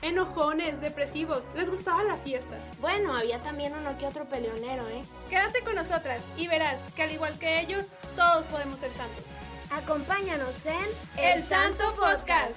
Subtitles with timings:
[0.00, 2.56] Enojones, depresivos, les gustaba la fiesta.
[2.80, 5.02] Bueno, había también uno que otro peleonero, ¿eh?
[5.28, 9.24] Quédate con nosotras y verás que al igual que ellos, todos podemos ser santos.
[9.70, 12.54] Acompáñanos en El Santo Podcast.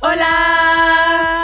[0.00, 1.40] ¡Hola!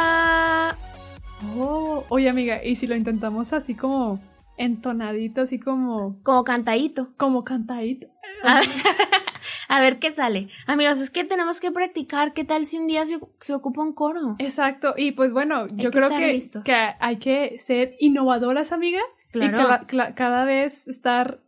[1.57, 4.21] Oh, oye amiga, ¿y si lo intentamos así como
[4.57, 6.23] entonadito, así como...
[6.23, 7.09] Como cantadito.
[7.17, 8.07] Como cantadito?
[9.69, 10.49] A ver qué sale.
[10.67, 12.33] Amigos, es que tenemos que practicar.
[12.33, 14.37] ¿Qué tal si un día se, se ocupa un coro?
[14.39, 19.01] Exacto, y pues bueno, yo que creo que, hay que ser innovadoras, amiga.
[19.33, 19.81] Claro.
[19.89, 21.41] Y cada vez estar,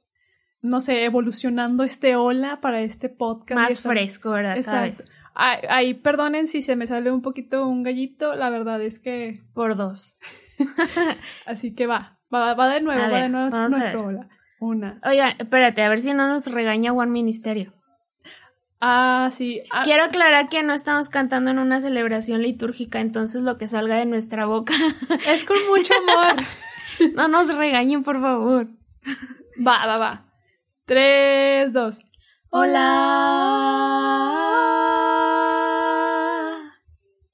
[0.60, 3.60] no sé, evolucionando este hola para este podcast.
[3.60, 4.56] Más esta- fresco, ¿verdad?
[4.64, 5.10] Cada Exacto.
[5.10, 5.18] vez.
[5.34, 9.40] Ay, ay, perdonen si se me sale un poquito un gallito, la verdad es que
[9.54, 10.18] Por dos.
[11.46, 14.28] así que va, va, va de nuevo, A va ver, de nuevo nuestro hola.
[14.60, 15.00] Una.
[15.04, 17.72] Oigan, espérate, a ver si no nos regaña One Ministerio.
[18.84, 19.62] Ah, sí.
[19.70, 23.96] ah, Quiero aclarar que no estamos cantando en una celebración litúrgica, entonces lo que salga
[23.96, 24.74] de nuestra boca,
[25.28, 26.42] es con mucho amor.
[27.14, 28.66] no nos regañen, por favor.
[29.64, 30.32] va, va, va.
[30.84, 32.00] Tres, dos.
[32.50, 32.82] Hola.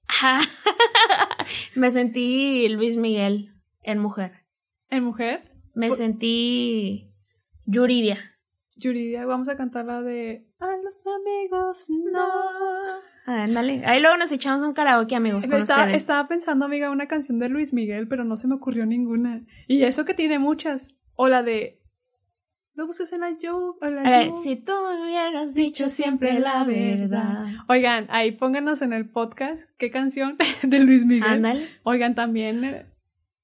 [1.74, 4.44] Me sentí Luis Miguel en mujer.
[4.90, 5.52] En mujer.
[5.74, 7.12] Me Por- sentí
[7.64, 8.18] Yuridia.
[8.76, 12.26] Yuridia, vamos a cantar la de A los amigos no.
[13.26, 13.82] Ándale.
[13.86, 16.02] Ahí luego nos echamos un karaoke, amigos, con Estaba, ustedes.
[16.02, 19.44] estaba pensando, amiga, una canción de Luis Miguel, pero no se me ocurrió ninguna.
[19.68, 20.88] Y eso que tiene muchas.
[21.14, 21.80] O la de.
[22.74, 23.76] Lo buscas en la yo.
[23.80, 24.42] la A ver, yo.
[24.42, 27.46] si tú me hubieras dicho siempre la verdad.
[27.68, 31.24] Oigan, ahí pónganos en el podcast qué canción de Luis Miguel.
[31.24, 31.68] Ándale.
[31.84, 32.86] Oigan, también eh,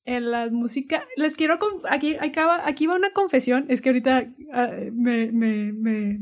[0.04, 1.04] en la música.
[1.16, 1.58] Les quiero.
[1.88, 3.66] Aquí, acaba, aquí va una confesión.
[3.68, 6.20] Es que ahorita ah, me, me, me.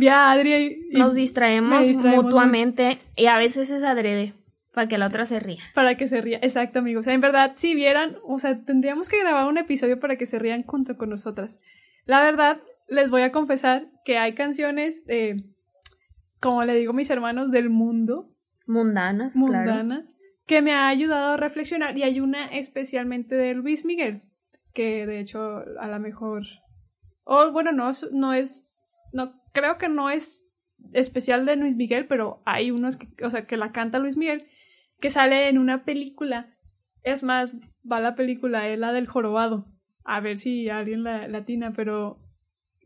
[0.00, 0.54] Vi a Adri
[0.90, 4.32] y- Nos distraemos me distraemos mutuamente y a veces es adrede
[4.72, 5.58] para que la otra se ría.
[5.74, 6.38] Para que se ría.
[6.42, 7.00] Exacto, amigos.
[7.00, 10.26] O sea, en verdad, si vieran, o sea, tendríamos que grabar un episodio para que
[10.26, 11.60] se rían junto con nosotras.
[12.06, 15.36] La verdad, les voy a confesar que hay canciones, eh,
[16.40, 18.30] como le digo a mis hermanos, del mundo,
[18.66, 19.48] Mundanas, claro.
[19.48, 21.98] mundanas, que me ha ayudado a reflexionar.
[21.98, 24.22] Y hay una especialmente de Luis Miguel,
[24.72, 26.44] que de hecho a lo mejor.
[27.24, 28.69] O bueno, no, no es.
[29.12, 30.46] No, creo que no es
[30.92, 34.46] especial de Luis Miguel, pero hay unos que, o sea, que la canta Luis Miguel,
[35.00, 36.54] que sale en una película.
[37.02, 37.52] Es más,
[37.90, 39.66] va la película, es la del jorobado.
[40.04, 42.18] A ver si alguien la latina, pero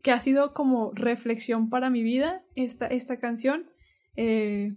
[0.03, 3.69] que ha sido como reflexión para mi vida esta, esta canción.
[4.15, 4.75] Eh,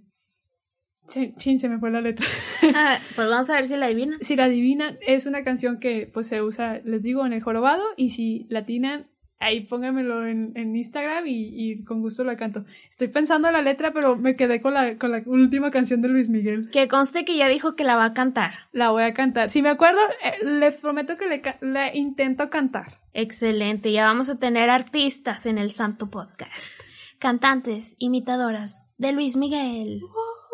[1.06, 2.26] chin, se me fue la letra.
[2.75, 4.19] Ah, pues vamos a ver si la adivinan.
[4.20, 7.84] si la adivinan, es una canción que pues se usa, les digo, en el jorobado.
[7.97, 9.08] Y si la atinan,
[9.41, 12.65] ahí pónganmelo en, en Instagram y, y con gusto la canto.
[12.91, 16.09] Estoy pensando en la letra, pero me quedé con la, con la última canción de
[16.09, 16.71] Luis Miguel.
[16.71, 18.53] Que conste que ya dijo que la va a cantar.
[18.72, 19.50] La voy a cantar.
[19.50, 22.99] Si me acuerdo, eh, les prometo que le, la intento cantar.
[23.15, 26.72] Excelente, ya vamos a tener artistas en el Santo Podcast.
[27.19, 30.03] Cantantes, imitadoras de Luis Miguel.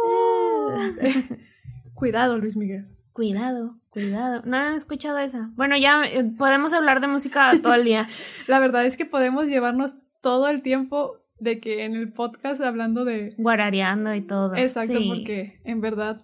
[1.95, 2.87] Cuidado, Luis Miguel.
[3.13, 4.43] Cuidado, cuidado.
[4.45, 5.51] ¿No han escuchado esa?
[5.55, 8.09] Bueno, ya eh, podemos hablar de música todo el día.
[8.49, 13.05] La verdad es que podemos llevarnos todo el tiempo de que en el podcast hablando
[13.05, 13.35] de...
[13.39, 14.55] Guarareando y todo.
[14.57, 15.09] Exacto, Sí.
[15.09, 16.23] porque en verdad,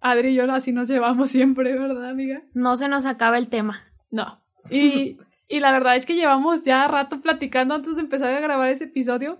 [0.00, 2.42] Adri y yo así nos llevamos siempre, ¿verdad, amiga?
[2.54, 3.84] No se nos acaba el tema.
[4.10, 4.40] No.
[4.70, 5.18] Y,
[5.48, 8.84] y la verdad es que llevamos ya rato platicando antes de empezar a grabar ese
[8.84, 9.38] episodio.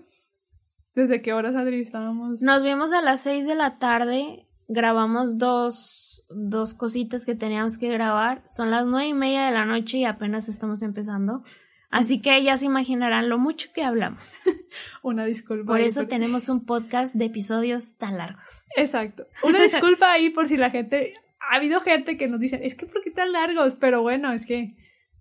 [0.95, 2.41] ¿Desde qué horas, Adri, estábamos?
[2.41, 7.89] Nos vimos a las 6 de la tarde, grabamos dos, dos cositas que teníamos que
[7.89, 8.41] grabar.
[8.45, 11.43] Son las nueve y media de la noche y apenas estamos empezando.
[11.89, 14.43] Así que ya se imaginarán lo mucho que hablamos.
[15.03, 15.65] Una disculpa.
[15.65, 18.65] Por eso tenemos un podcast de episodios tan largos.
[18.75, 19.27] Exacto.
[19.43, 21.13] Una disculpa ahí por si la gente...
[21.49, 23.75] Ha habido gente que nos dice, es que ¿por qué tan largos?
[23.75, 24.75] Pero bueno, es que...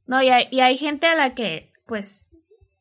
[0.06, 2.30] No, y hay, y hay gente a la que, pues,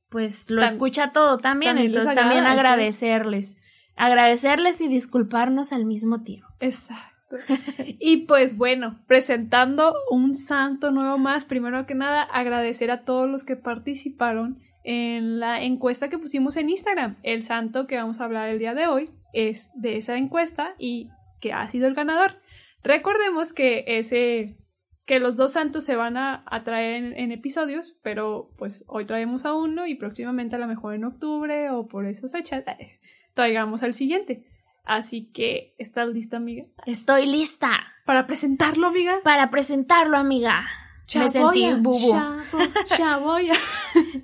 [0.09, 2.47] pues lo escucha todo también, entonces también sí.
[2.47, 3.57] agradecerles.
[3.95, 6.47] Agradecerles y disculparnos al mismo tiempo.
[6.59, 7.14] Exacto.
[7.99, 13.43] Y pues bueno, presentando un santo nuevo más, primero que nada agradecer a todos los
[13.43, 17.17] que participaron en la encuesta que pusimos en Instagram.
[17.23, 21.09] El santo que vamos a hablar el día de hoy es de esa encuesta y
[21.41, 22.39] que ha sido el ganador.
[22.83, 24.57] Recordemos que ese
[25.05, 29.53] que los dos santos se van a, traer en, episodios, pero pues hoy traemos a
[29.53, 32.63] uno y próximamente a lo mejor en octubre o por esas fechas
[33.35, 34.45] traigamos al siguiente.
[34.85, 36.65] Así que, ¿estás lista, amiga?
[36.85, 37.69] Estoy lista.
[38.05, 39.19] ¿Para presentarlo, amiga?
[39.23, 40.67] Para presentarlo, amiga.
[41.15, 42.15] Me sentí bubu.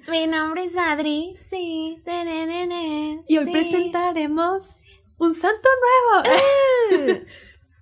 [0.10, 2.02] Mi nombre es Adri, sí.
[3.28, 4.84] Y hoy presentaremos
[5.18, 6.38] un santo nuevo.
[6.92, 7.24] Uh.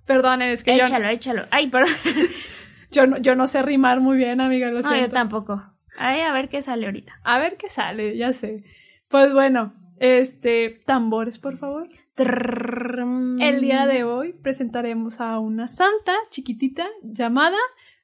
[0.05, 1.45] Perdón, es que échalo, échalo.
[1.49, 1.91] Ay, perdón.
[2.91, 5.61] Yo no, yo no sé rimar muy bien, amiga, lo No, yo tampoco.
[5.99, 7.19] Ay, a ver qué sale ahorita.
[7.23, 8.63] A ver qué sale, ya sé.
[9.09, 11.87] Pues bueno, este, tambores, por favor.
[12.19, 17.57] El día de hoy presentaremos a una santa chiquitita llamada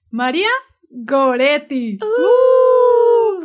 [0.10, 0.48] María
[0.90, 2.00] Goretti.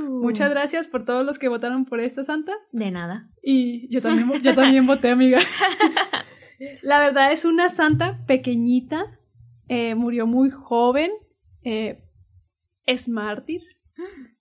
[0.09, 2.53] Muchas gracias por todos los que votaron por esta santa.
[2.71, 3.29] De nada.
[3.43, 5.41] Y yo también, yo también voté, amiga.
[6.83, 9.19] La verdad es una santa pequeñita.
[9.97, 11.11] Murió muy joven.
[11.65, 13.63] Es mártir.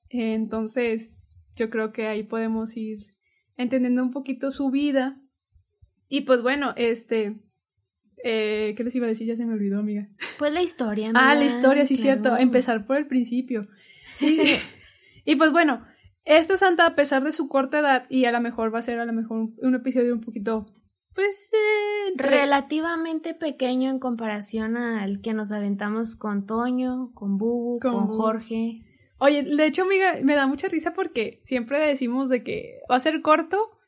[0.09, 2.99] entonces, yo creo que ahí podemos ir
[3.57, 5.19] entendiendo un poquito su vida.
[6.09, 7.39] Y pues bueno, este.
[8.23, 9.27] Eh, ¿Qué les iba a decir?
[9.27, 10.09] Ya se me olvidó, amiga.
[10.37, 11.11] Pues la historia.
[11.15, 12.35] Ah, la historia, sí, cierto.
[12.35, 13.67] Empezar por el principio.
[15.25, 15.85] Y, pues bueno,
[16.25, 18.99] esta santa, a pesar de su corta edad, y a lo mejor va a ser
[18.99, 20.65] a lo mejor un episodio un poquito
[21.13, 28.07] pues eh, relativamente pequeño en comparación al que nos aventamos con Toño, con Bubu, con,
[28.07, 28.85] Jorge.
[29.17, 33.01] Oye, de hecho, amiga, me da mucha risa porque siempre decimos de que va a
[33.01, 33.78] ser corto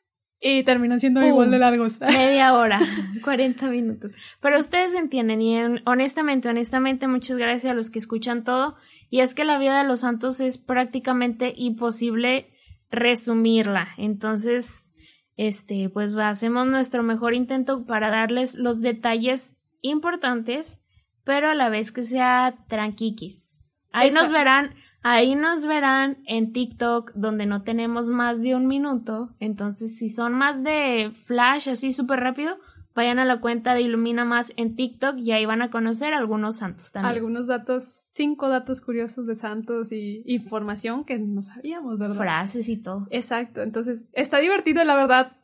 [0.42, 2.00] y terminan siendo igual de largos.
[2.00, 2.80] Media hora,
[3.22, 4.10] 40 minutos.
[4.40, 8.76] Pero ustedes entienden y honestamente, honestamente, muchas gracias a los que escuchan todo.
[9.08, 12.50] Y es que la vida de los santos es prácticamente imposible
[12.90, 13.88] resumirla.
[13.96, 14.92] Entonces,
[15.36, 20.84] este, pues hacemos nuestro mejor intento para darles los detalles importantes,
[21.24, 23.72] pero a la vez que sea tranquiquis.
[23.92, 29.30] Ahí nos verán, ahí nos verán en TikTok donde no tenemos más de un minuto,
[29.40, 32.56] entonces si son más de flash así súper rápido,
[32.94, 36.58] vayan a la cuenta de Ilumina Más en TikTok y ahí van a conocer algunos
[36.58, 37.14] santos también.
[37.14, 42.16] Algunos datos, cinco datos curiosos de santos y información que no sabíamos, ¿verdad?
[42.16, 43.06] Frases y todo.
[43.10, 45.36] Exacto, entonces está divertido, la verdad.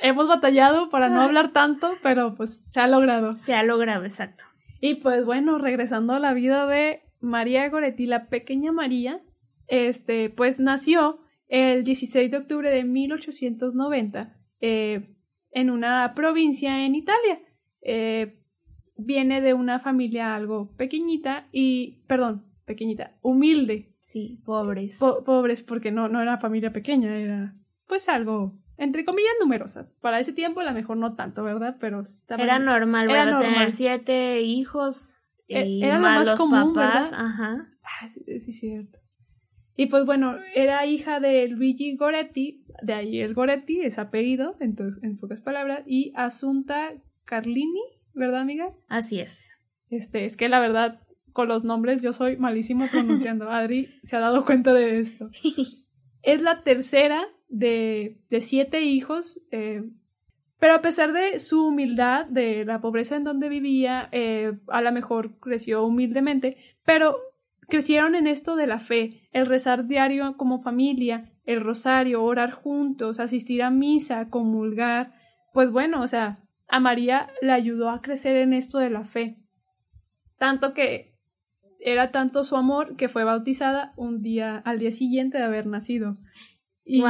[0.00, 3.38] Hemos batallado para no hablar tanto, pero pues se ha logrado.
[3.38, 4.44] Se ha logrado, exacto.
[4.80, 9.22] Y pues bueno, regresando a la vida de María Goretti, la pequeña María,
[9.68, 14.36] este, pues nació el 16 de octubre de 1890.
[14.60, 15.08] Eh,
[15.52, 17.40] en una provincia en Italia.
[17.82, 18.38] Eh,
[18.96, 23.94] viene de una familia algo pequeñita y, perdón, pequeñita, humilde.
[24.00, 24.98] Sí, pobres.
[24.98, 27.54] pobres porque no, no era familia pequeña, era
[27.86, 29.90] pues algo, entre comillas, numerosa.
[30.00, 31.76] Para ese tiempo a lo mejor no tanto, ¿verdad?
[31.78, 35.14] Pero estaba, era normal, era Tener siete hijos
[35.52, 37.12] y era más, los común, papás.
[37.12, 37.68] Ajá.
[37.82, 38.98] Ah, sí, sí, cierto.
[39.76, 44.76] Y pues bueno, era hija de Luigi Goretti, de ahí el Goretti, es apellido, en,
[45.02, 46.92] en pocas palabras, y Asunta
[47.24, 47.80] Carlini,
[48.12, 48.74] ¿verdad, amiga?
[48.88, 49.54] Así es.
[49.88, 51.00] Este, es que la verdad,
[51.32, 53.50] con los nombres yo soy malísimo pronunciando.
[53.50, 55.30] Adri se ha dado cuenta de esto.
[56.22, 59.82] es la tercera de, de siete hijos, eh,
[60.62, 64.92] pero a pesar de su humildad, de la pobreza en donde vivía, eh, a lo
[64.92, 67.16] mejor creció humildemente, pero
[67.66, 73.18] crecieron en esto de la fe, el rezar diario como familia, el rosario, orar juntos,
[73.18, 75.12] asistir a misa, comulgar.
[75.52, 76.38] Pues bueno, o sea,
[76.68, 79.38] a María le ayudó a crecer en esto de la fe.
[80.38, 81.16] Tanto que
[81.80, 86.18] era tanto su amor que fue bautizada un día al día siguiente de haber nacido.
[86.84, 87.02] Y,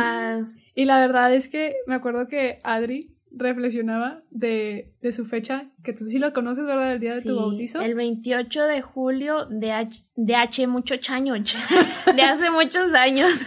[0.75, 5.93] y la verdad es que me acuerdo que Adri reflexionaba de, de, su fecha, que
[5.93, 6.93] tú sí lo conoces, ¿verdad?
[6.93, 7.81] El día de tu bautizo.
[7.81, 11.35] El 28 de julio de H, de H mucho chaño,
[12.15, 13.47] de hace muchos años.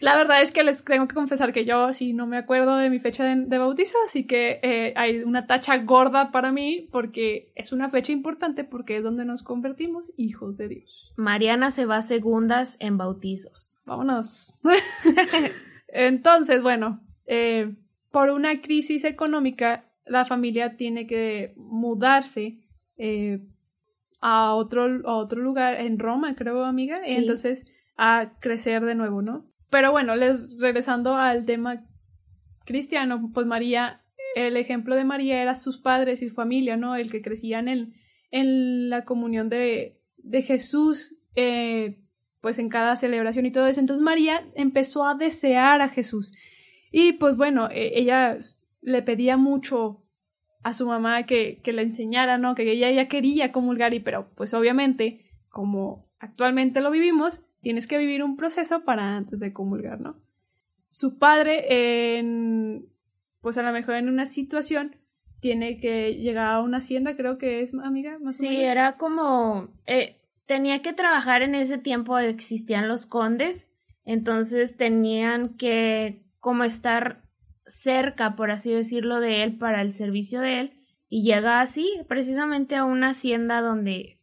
[0.00, 2.88] La verdad es que les tengo que confesar que yo sí no me acuerdo de
[2.88, 7.72] mi fecha de, bautizo, así que eh, hay una tacha gorda para mí porque es
[7.72, 11.12] una fecha importante porque es donde nos convertimos hijos de Dios.
[11.16, 13.80] Mariana se va segundas en bautizos.
[13.84, 14.54] Vámonos.
[15.88, 17.76] Entonces, bueno, eh,
[18.10, 22.58] por una crisis económica, la familia tiene que mudarse
[22.96, 23.40] eh,
[24.20, 27.66] a, otro, a otro lugar, en Roma, creo, amiga, y entonces
[27.96, 29.46] a crecer de nuevo, ¿no?
[29.70, 31.84] Pero bueno, les, regresando al tema
[32.64, 34.02] cristiano, pues María,
[34.34, 36.96] el ejemplo de María era sus padres y su familia, ¿no?
[36.96, 37.94] El que crecían en,
[38.30, 41.98] en la comunión de, de Jesús, eh,
[42.40, 43.80] pues en cada celebración y todo eso.
[43.80, 46.32] Entonces María empezó a desear a Jesús.
[46.90, 48.38] Y pues bueno, e, ella
[48.80, 50.02] le pedía mucho
[50.62, 52.54] a su mamá que, que le enseñara, ¿no?
[52.54, 57.98] Que ella ya quería comulgar y pero pues obviamente como actualmente lo vivimos, tienes que
[57.98, 60.16] vivir un proceso para antes de comulgar, ¿no?
[60.88, 62.88] Su padre en
[63.40, 64.96] pues a lo mejor en una situación
[65.40, 68.18] tiene que llegar a una hacienda, creo que es, amiga.
[68.18, 70.16] Más sí, era como, eh,
[70.46, 73.70] tenía que trabajar en ese tiempo, existían los condes,
[74.04, 77.24] entonces tenían que como estar
[77.66, 80.72] cerca, por así decirlo, de él para el servicio de él,
[81.10, 84.18] y llega así, precisamente a una hacienda donde,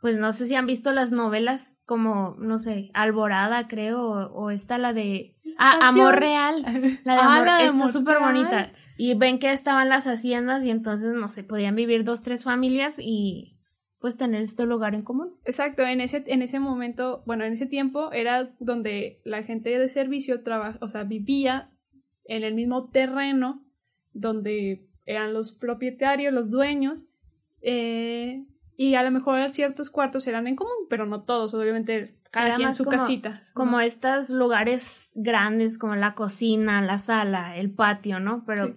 [0.00, 4.78] pues no sé si han visto las novelas como, no sé, Alborada, creo, o, esta
[4.78, 5.36] la de...
[5.58, 6.62] Ah, Amor Real.
[7.04, 8.72] La de ah, Amor, está súper bonita.
[8.96, 12.98] Y ven que estaban las haciendas y entonces, no sé, podían vivir dos, tres familias
[12.98, 13.57] y
[14.00, 15.34] pues tener este lugar en común.
[15.44, 19.88] Exacto, en ese, en ese momento, bueno, en ese tiempo era donde la gente de
[19.88, 21.70] servicio trabaja, o sea, vivía
[22.24, 23.64] en el mismo terreno
[24.12, 27.06] donde eran los propietarios, los dueños,
[27.62, 28.44] eh,
[28.76, 32.68] y a lo mejor ciertos cuartos eran en común, pero no todos, obviamente cada quien
[32.68, 33.40] en su casita.
[33.54, 38.44] Como estos lugares grandes como la cocina, la sala, el patio, ¿no?
[38.46, 38.76] Pero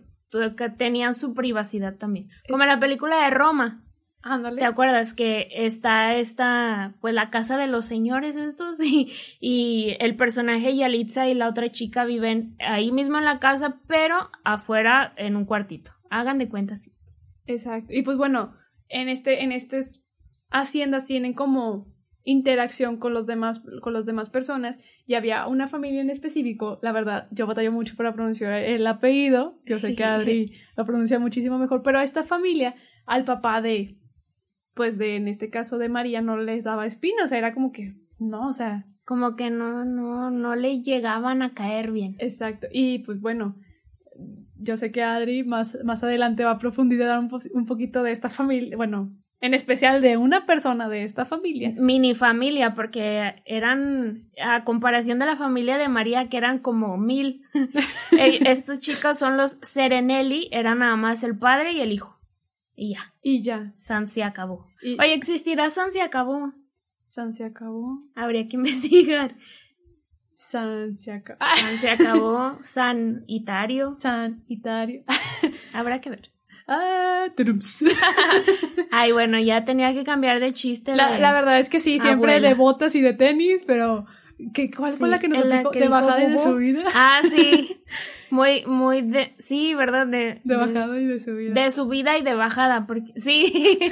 [0.78, 2.30] tenían su privacidad también.
[2.50, 3.84] Como en la película de Roma.
[4.24, 4.58] Ándale.
[4.58, 10.16] ¿Te acuerdas que está esta, pues la casa de los señores estos y, y el
[10.16, 15.36] personaje Yalitza y la otra chica viven ahí mismo en la casa, pero afuera en
[15.36, 15.92] un cuartito.
[16.10, 16.92] Hagan de cuenta, sí.
[17.48, 17.94] Exacto.
[17.94, 18.54] Y pues bueno,
[18.90, 20.04] en este, en estas
[20.52, 21.88] haciendas tienen como
[22.24, 26.92] interacción con los demás, con las demás personas y había una familia en específico, la
[26.92, 31.58] verdad, yo batallo mucho para pronunciar el apellido, yo sé que Adri lo pronuncia muchísimo
[31.58, 32.76] mejor, pero a esta familia,
[33.08, 33.98] al papá de
[34.74, 37.72] pues de, en este caso de María, no les daba espina, o sea, era como
[37.72, 38.86] que, no, o sea.
[39.04, 42.16] Como que no, no, no le llegaban a caer bien.
[42.20, 42.68] Exacto.
[42.72, 43.56] Y pues bueno,
[44.58, 48.30] yo sé que Adri más, más adelante va a profundizar un, un poquito de esta
[48.30, 49.12] familia, bueno,
[49.42, 51.74] en especial de una persona de esta familia.
[51.76, 57.42] Mini familia, porque eran, a comparación de la familia de María, que eran como mil.
[58.12, 62.21] Estos chicos son los Serenelli, eran nada más el padre y el hijo.
[62.76, 63.14] Y ya.
[63.22, 63.74] Y ya.
[63.80, 64.68] San se acabó.
[65.00, 66.54] Oye, ¿existirá San se acabó?
[67.10, 68.00] San se acabó.
[68.16, 69.36] Habría que investigar.
[70.38, 71.40] San se acabó.
[71.56, 72.58] San se acabó.
[72.62, 73.96] San Itario.
[73.96, 75.04] San Itario.
[75.74, 76.32] Habrá que ver.
[76.68, 77.28] Ah,
[78.92, 80.96] Ay, bueno, ya tenía que cambiar de chiste.
[80.96, 84.06] La, la verdad es que sí, siempre de botas y de tenis, pero
[84.54, 85.72] ¿qué, ¿cuál fue la que nos aplicó?
[85.72, 86.84] ¿De bajada y de subida?
[86.94, 87.84] Ah, sí.
[88.32, 90.08] Muy, muy de, sí, ¿verdad?
[90.08, 91.54] De, de bajada y de subida.
[91.54, 93.78] De subida y de bajada, porque, sí.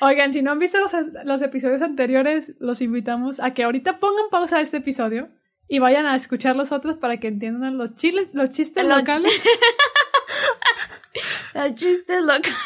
[0.00, 0.92] Oigan, si no han visto los,
[1.24, 5.28] los, episodios anteriores, los invitamos a que ahorita pongan pausa a este episodio
[5.68, 9.32] y vayan a escuchar los otros para que entiendan los, chiles, los chistes locales.
[11.54, 12.58] los chistes locales.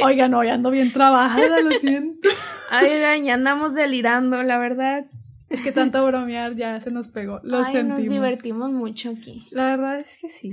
[0.00, 2.28] Oigan, hoy ando bien trabajada, lo siento.
[2.72, 5.04] Oigan, ya andamos delirando, la verdad.
[5.48, 7.40] Es que tanto bromear ya se nos pegó.
[7.42, 9.46] Lo Ay, nos divertimos mucho aquí.
[9.50, 10.50] La verdad es que sí.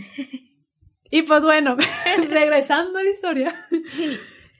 [1.11, 1.75] y pues bueno,
[2.29, 3.55] regresando a la historia.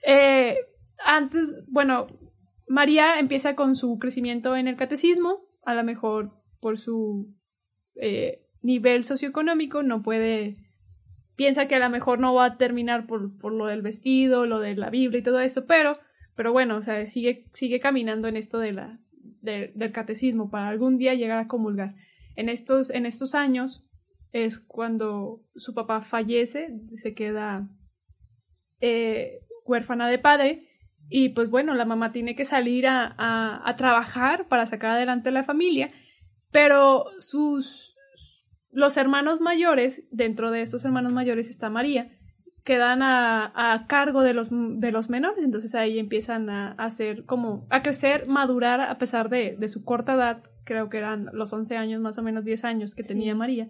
[0.06, 0.56] Eh,
[1.04, 2.06] antes, bueno,
[2.68, 7.34] María empieza con su crecimiento en el catecismo, a lo mejor por su
[7.96, 10.56] eh, nivel socioeconómico no puede,
[11.36, 14.60] piensa que a lo mejor no va a terminar por, por, lo del vestido, lo
[14.60, 15.98] de la Biblia y todo eso, pero,
[16.34, 18.98] pero bueno, o sea, sigue, sigue caminando en esto de la,
[19.46, 21.94] del catecismo para algún día llegar a comulgar.
[22.34, 23.84] En estos, en estos años
[24.32, 27.68] es cuando su papá fallece, se queda
[28.80, 30.68] eh, huérfana de padre
[31.08, 35.30] y pues bueno, la mamá tiene que salir a, a, a, trabajar para sacar adelante
[35.30, 35.90] la familia,
[36.50, 37.96] pero sus
[38.76, 42.15] los hermanos mayores, dentro de estos hermanos mayores está María,
[42.66, 47.64] quedan a, a cargo de los, de los menores, entonces ahí empiezan a, hacer como,
[47.70, 51.76] a crecer, madurar a pesar de, de, su corta edad, creo que eran los 11
[51.76, 53.68] años, más o menos 10 años que tenía María,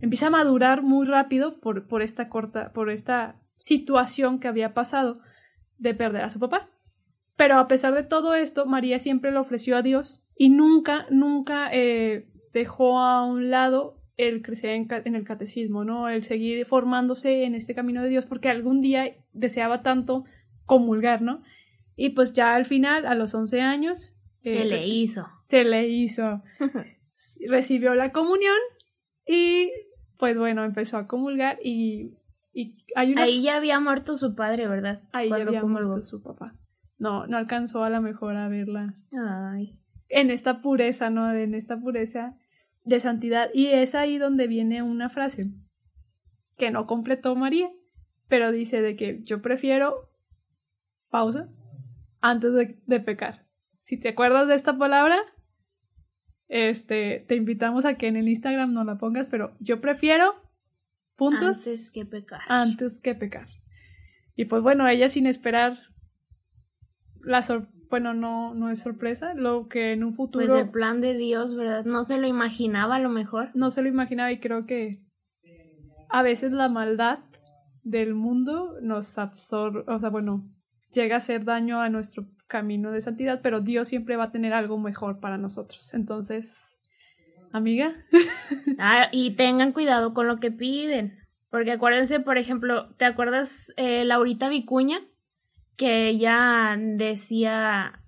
[0.00, 5.20] empieza a madurar muy rápido por, por esta corta, por esta situación que había pasado
[5.78, 6.68] de perder a su papá.
[7.36, 11.68] Pero a pesar de todo esto, María siempre le ofreció a Dios y nunca, nunca
[11.72, 16.08] eh, dejó a un lado el crecer en, el catecismo, ¿no?
[16.08, 20.24] El seguir formándose en este camino de Dios porque algún día deseaba tanto
[20.64, 21.42] comulgar, ¿no?
[21.96, 24.12] Y pues ya al final, a los 11 años...
[24.40, 25.26] Se eh, le hizo.
[25.44, 26.42] Se le hizo.
[27.48, 28.56] Recibió la comunión
[29.26, 29.70] y
[30.18, 32.18] pues bueno, empezó a comulgar y,
[32.52, 33.22] y hay una...
[33.22, 35.02] Ahí ya había muerto su padre, ¿verdad?
[35.12, 36.56] Ahí ya había muerto su papá.
[36.98, 38.94] No, no alcanzó a la mejor a verla.
[39.12, 39.78] Ay.
[40.08, 41.32] en esta pureza, ¿no?
[41.32, 42.36] En esta pureza
[42.84, 43.50] de santidad.
[43.52, 45.50] Y es ahí donde viene una frase
[46.56, 47.70] que no completó María,
[48.28, 50.10] pero dice de que yo prefiero
[51.10, 51.48] pausa
[52.20, 53.46] antes de, pecar.
[53.78, 55.18] Si te acuerdas de esta palabra,
[56.48, 60.32] este, te invitamos a que en el Instagram no la pongas, pero yo prefiero
[61.16, 62.40] puntos antes que pecar.
[62.48, 63.48] Antes que pecar.
[64.36, 65.78] Y pues bueno, ella sin esperar
[67.20, 67.42] la
[67.92, 70.46] bueno, no, no es sorpresa, lo que en un futuro...
[70.46, 71.84] Pues el plan de Dios, ¿verdad?
[71.84, 73.50] No se lo imaginaba a lo mejor.
[73.52, 75.02] No se lo imaginaba y creo que
[76.08, 77.18] a veces la maldad
[77.82, 80.50] del mundo nos absorbe, o sea, bueno,
[80.90, 84.54] llega a hacer daño a nuestro camino de santidad, pero Dios siempre va a tener
[84.54, 85.92] algo mejor para nosotros.
[85.92, 86.78] Entonces,
[87.52, 87.94] amiga.
[88.78, 91.18] ah, y tengan cuidado con lo que piden.
[91.50, 95.02] Porque acuérdense, por ejemplo, ¿te acuerdas eh, Laurita Vicuña?
[95.76, 98.02] Que ella decía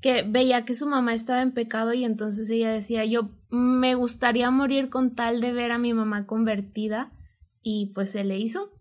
[0.00, 4.50] que veía que su mamá estaba en pecado y entonces ella decía, yo me gustaría
[4.50, 7.12] morir con tal de ver a mi mamá convertida
[7.62, 8.78] y pues se le hizo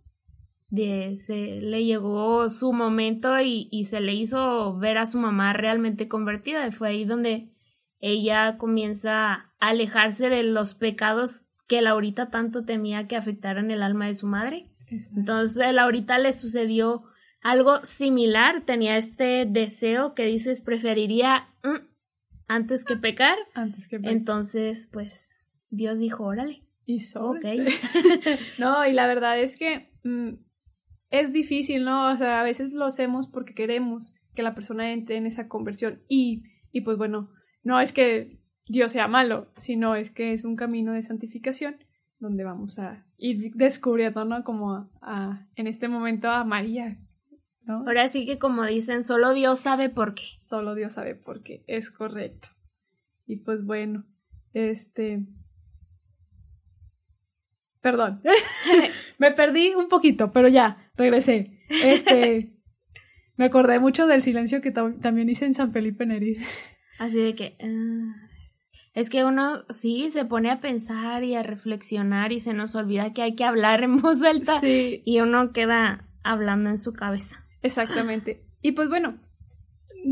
[0.69, 5.53] de, se le llegó su momento y, y, se le hizo ver a su mamá
[5.53, 6.67] realmente convertida.
[6.67, 7.53] Y fue ahí donde
[7.99, 14.07] ella comienza a alejarse de los pecados que Laurita tanto temía que afectaran el alma
[14.07, 14.69] de su madre.
[15.15, 17.03] Entonces a Laurita le sucedió
[17.41, 21.85] algo similar, tenía este deseo que dices preferiría mm,
[22.47, 23.37] antes que pecar.
[23.53, 24.13] Antes que pecar.
[24.13, 25.31] Entonces, pues
[25.69, 26.63] Dios dijo, órale.
[26.85, 26.99] Y
[28.59, 30.35] no, y la verdad es que mm,
[31.09, 32.11] es difícil, ¿no?
[32.11, 36.01] O sea, a veces lo hacemos porque queremos que la persona entre en esa conversión
[36.07, 37.31] y, y pues bueno,
[37.63, 41.77] no es que Dios sea malo, sino es que es un camino de santificación
[42.19, 44.43] donde vamos a ir descubriendo, ¿no?
[44.43, 46.97] Como a, en este momento a María,
[47.67, 47.79] ¿no?
[47.79, 50.23] Ahora sí que como dicen, solo Dios sabe por qué.
[50.41, 52.49] Solo Dios sabe por qué, es correcto.
[53.25, 54.05] Y pues bueno,
[54.53, 55.25] este...
[57.81, 58.21] Perdón,
[59.19, 61.61] me perdí un poquito, pero ya, regresé.
[61.69, 62.57] Este,
[63.37, 66.37] me acordé mucho del silencio que también hice en San Felipe Neri.
[66.97, 67.57] Así de que...
[67.61, 68.27] Ah,
[68.97, 73.13] es que uno sí se pone a pensar y a reflexionar y se nos olvida
[73.13, 77.46] que hay que hablar en voz alta y uno queda hablando en su cabeza.
[77.61, 78.43] Exactamente.
[78.61, 79.19] Y pues bueno,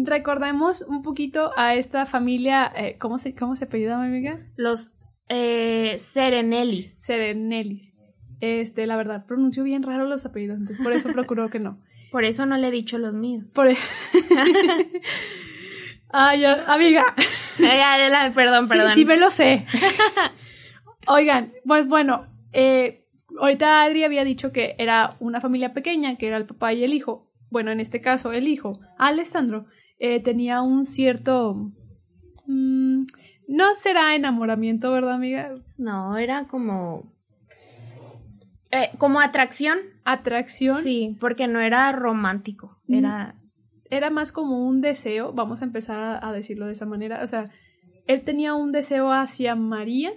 [0.04, 4.40] recordemos un poquito a esta familia, eh, ¿cómo se, cómo se apellida mi amiga?
[4.56, 4.92] Los
[5.30, 6.94] eh, Serenelli.
[6.98, 7.94] Serenellis.
[8.42, 11.80] Este, la verdad, pronuncio bien raro los apellidos, entonces por eso procuro que no.
[12.12, 13.52] Por eso no le he dicho los míos.
[13.54, 13.76] Por e-
[16.10, 17.14] Ay, amiga.
[18.34, 18.92] perdón, perdón.
[18.94, 19.66] Sí, me lo sé.
[21.08, 23.06] Oigan, pues bueno, eh,
[23.38, 26.94] ahorita Adri había dicho que era una familia pequeña, que era el papá y el
[26.94, 27.30] hijo.
[27.50, 29.66] Bueno, en este caso, el hijo, Alessandro,
[30.00, 31.72] eh, tenía un cierto...
[32.48, 33.06] Mm,
[33.48, 35.54] no será enamoramiento, ¿verdad, amiga?
[35.78, 37.16] No, era como
[38.76, 39.78] eh, como atracción.
[40.04, 40.82] Atracción.
[40.82, 42.94] Sí, porque no era romántico, mm.
[42.94, 43.36] era...
[43.92, 47.22] Era más como un deseo, vamos a empezar a decirlo de esa manera.
[47.22, 47.52] O sea,
[48.08, 50.12] él tenía un deseo hacia María.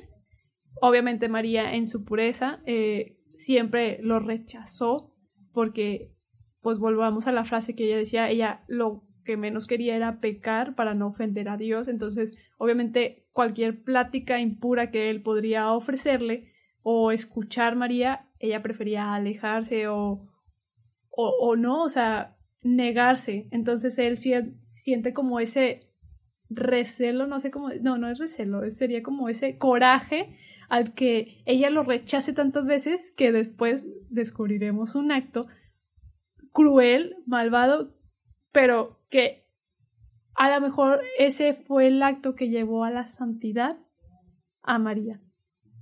[0.80, 5.14] Obviamente María en su pureza eh, siempre lo rechazó
[5.52, 6.14] porque,
[6.68, 10.74] pues volvamos a la frase que ella decía, ella lo que menos quería era pecar
[10.74, 11.88] para no ofender a Dios.
[11.88, 16.52] Entonces, obviamente, cualquier plática impura que él podría ofrecerle
[16.82, 20.28] o escuchar María ella prefería alejarse o,
[21.08, 23.48] o, no, o sea, negarse.
[23.50, 25.88] Entonces él siente como ese
[26.50, 30.36] recelo, no sé cómo, no, no es recelo, sería como ese coraje
[30.68, 35.46] al que ella lo rechace tantas veces que después descubriremos un acto
[36.52, 37.94] cruel, malvado,
[38.52, 39.44] pero que
[40.34, 43.76] a lo mejor ese fue el acto que llevó a la santidad
[44.62, 45.20] a María.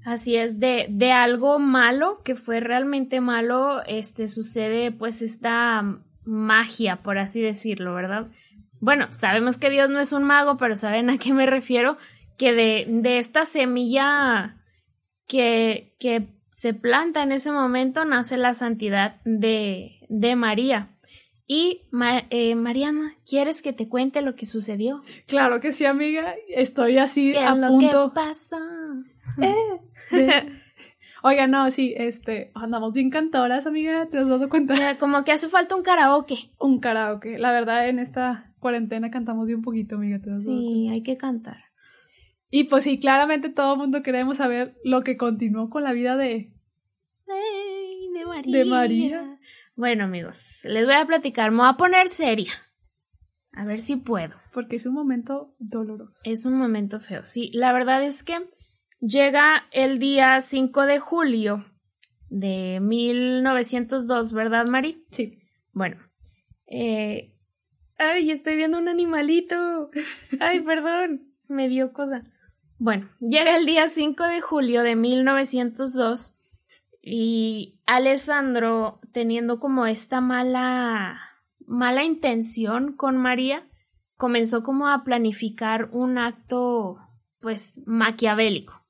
[0.04, 7.02] Así es, de, de algo malo, que fue realmente malo, este sucede pues esta magia,
[7.02, 8.28] por así decirlo, ¿verdad?
[8.80, 11.96] Bueno, sabemos que Dios no es un mago, pero ¿saben a qué me refiero?
[12.38, 14.62] Que de, de esta semilla
[15.26, 20.96] que, que se planta en ese momento nace la santidad de, de María.
[21.46, 21.82] Y
[22.30, 25.02] eh, Mariana, ¿quieres que te cuente lo que sucedió?
[25.26, 26.34] Claro que sí, amiga.
[26.48, 28.08] Estoy así ¿Qué a punto.
[28.08, 28.56] ¿Qué pasa?
[29.42, 30.62] Eh,
[31.22, 34.72] Oiga, no, sí, este, andamos bien cantadoras, amiga, ¿te has dado cuenta?
[34.72, 36.52] O sea, como que hace falta un karaoke.
[36.58, 37.38] Un karaoke.
[37.38, 41.18] La verdad, en esta cuarentena cantamos bien poquito, amiga, ¿te has dado Sí, hay que
[41.18, 41.58] cantar.
[42.58, 46.16] Y pues sí, claramente todo el mundo queremos saber lo que continuó con la vida
[46.16, 46.54] de...
[47.26, 48.58] de María.
[48.58, 49.38] De María.
[49.74, 52.50] Bueno, amigos, les voy a platicar, me voy a poner seria.
[53.52, 54.36] A ver si puedo.
[54.54, 56.22] Porque es un momento doloroso.
[56.24, 57.26] Es un momento feo.
[57.26, 58.48] Sí, la verdad es que
[59.00, 61.66] llega el día 5 de julio
[62.30, 65.04] de 1902, ¿verdad, Mari?
[65.10, 65.42] Sí.
[65.74, 65.98] Bueno.
[66.68, 67.34] Eh...
[67.98, 69.90] Ay, estoy viendo un animalito.
[70.40, 71.34] Ay, perdón.
[71.48, 72.24] Me dio cosa.
[72.78, 76.34] Bueno, llega el día 5 de julio de 1902
[77.02, 81.20] y Alessandro, teniendo como esta mala
[81.66, 83.66] mala intención con María,
[84.16, 86.98] comenzó como a planificar un acto
[87.40, 88.82] pues maquiavélico.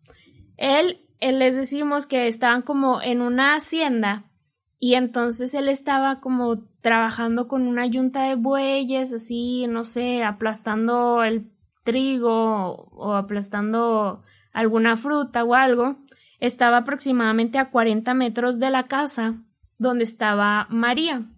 [0.56, 4.30] Él, él les decimos que estaban como en una hacienda
[4.78, 11.22] y entonces él estaba como trabajando con una yunta de bueyes, así, no sé, aplastando
[11.24, 11.50] el
[11.86, 14.22] trigo o aplastando
[14.52, 15.96] alguna fruta o algo.
[16.38, 19.42] Estaba aproximadamente a 40 metros de la casa
[19.78, 21.30] donde estaba María.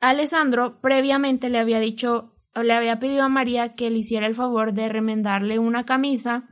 [0.00, 4.72] Alessandro previamente le había dicho, le había pedido a María que le hiciera el favor
[4.72, 6.44] de remendarle una camisa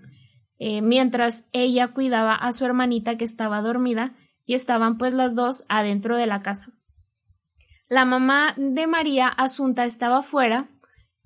[0.58, 4.14] eh, mientras ella cuidaba a su hermanita que estaba dormida
[4.46, 6.72] y estaban pues las dos adentro de la casa.
[7.88, 10.70] La mamá de María Asunta estaba afuera,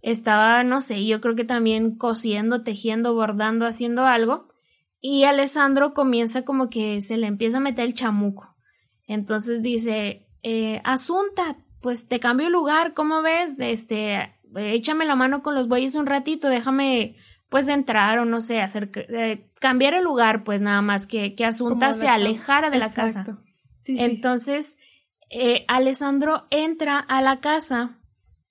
[0.06, 4.46] estaba, no sé, yo creo que también cosiendo, tejiendo, bordando, haciendo algo,
[5.00, 8.54] y Alessandro comienza como que se le empieza a meter el chamuco.
[9.08, 13.58] Entonces dice, eh, Asunta, pues te cambio lugar, ¿cómo ves?
[13.58, 17.16] Este, échame la mano con los bueyes un ratito, déjame
[17.48, 21.44] pues entrar o no sé, hacer eh, cambiar el lugar, pues nada más que, que
[21.44, 23.38] Asunta se alejara de la casa.
[23.88, 24.78] Entonces,
[25.30, 27.98] eh, Alessandro entra a la casa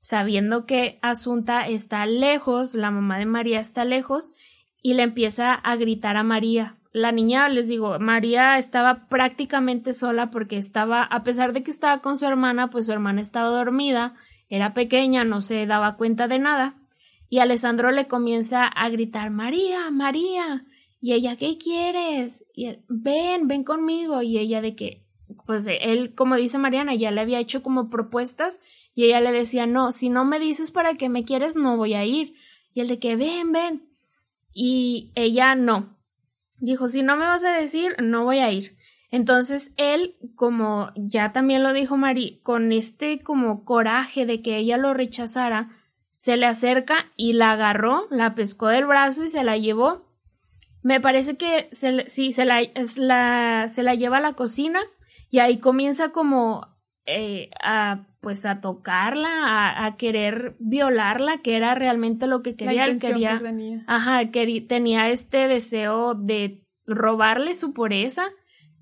[0.05, 4.35] sabiendo que Asunta está lejos, la mamá de María está lejos,
[4.83, 10.29] y le empieza a gritar a María, la niña, les digo, María estaba prácticamente sola
[10.29, 14.13] porque estaba, a pesar de que estaba con su hermana, pues su hermana estaba dormida,
[14.47, 16.75] era pequeña, no se daba cuenta de nada,
[17.27, 20.65] y Alessandro le comienza a gritar María, María,
[21.01, 22.45] y ella, ¿qué quieres?
[22.53, 25.03] Y ven, ven conmigo, y ella de que,
[25.47, 28.59] pues él, como dice Mariana, ya le había hecho como propuestas,
[28.95, 31.93] y ella le decía, no, si no me dices para qué me quieres, no voy
[31.93, 32.33] a ir,
[32.73, 33.89] y él de que, ven, ven,
[34.53, 35.99] y ella no,
[36.59, 38.77] dijo, si no me vas a decir, no voy a ir.
[39.11, 44.77] Entonces él, como ya también lo dijo Mari, con este como coraje de que ella
[44.77, 45.69] lo rechazara,
[46.07, 50.05] se le acerca y la agarró, la pescó del brazo y se la llevó.
[50.81, 52.59] Me parece que se, sí, se la,
[53.67, 54.81] se la lleva a la cocina
[55.29, 56.74] y ahí comienza como
[57.05, 62.85] eh, a pues a tocarla, a, querer violarla, que era realmente lo que quería.
[62.85, 63.83] Él quería, tenía.
[63.85, 68.31] Ajá, quería, tenía este deseo de robarle su pureza.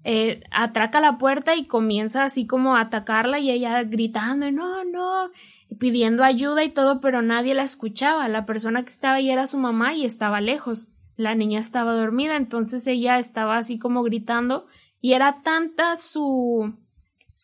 [0.06, 5.30] Eh, atraca la puerta y comienza así como a atacarla y ella gritando no, no,
[5.78, 8.30] pidiendo ayuda y todo, pero nadie la escuchaba.
[8.30, 10.88] La persona que estaba ahí era su mamá y estaba lejos.
[11.18, 14.68] La niña estaba dormida, entonces ella estaba así como gritando
[15.02, 16.78] y era tanta su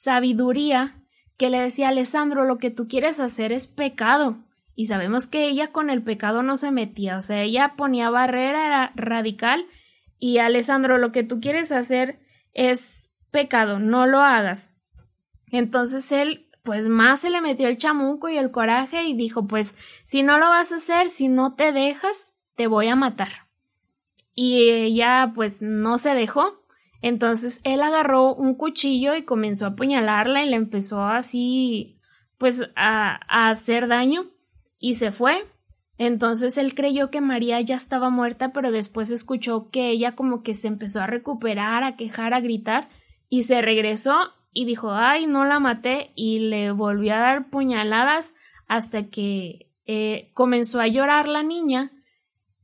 [0.02, 0.96] sabiduría
[1.38, 4.38] que le decía Alessandro, lo que tú quieres hacer es pecado.
[4.76, 8.66] Y sabemos que ella con el pecado no se metía, o sea, ella ponía barrera,
[8.66, 9.66] era radical.
[10.20, 12.20] Y Alessandro, lo que tú quieres hacer
[12.54, 14.72] es pecado, no lo hagas.
[15.52, 19.78] Entonces él, pues más se le metió el chamuco y el coraje y dijo, pues
[20.04, 23.48] si no lo vas a hacer, si no te dejas, te voy a matar.
[24.34, 26.59] Y ella, pues no se dejó
[27.02, 32.00] entonces él agarró un cuchillo y comenzó a apuñalarla y le empezó así,
[32.38, 34.32] pues, a, hacer daño
[34.80, 35.46] y se fue.
[35.98, 40.54] Entonces él creyó que María ya estaba muerta, pero después escuchó que ella como que
[40.54, 42.90] se empezó a recuperar, a quejar, a gritar,
[43.30, 44.16] y se regresó
[44.54, 48.36] y dijo ay, no la maté, y le volvió a dar puñaladas
[48.68, 51.92] hasta que eh, comenzó a llorar la niña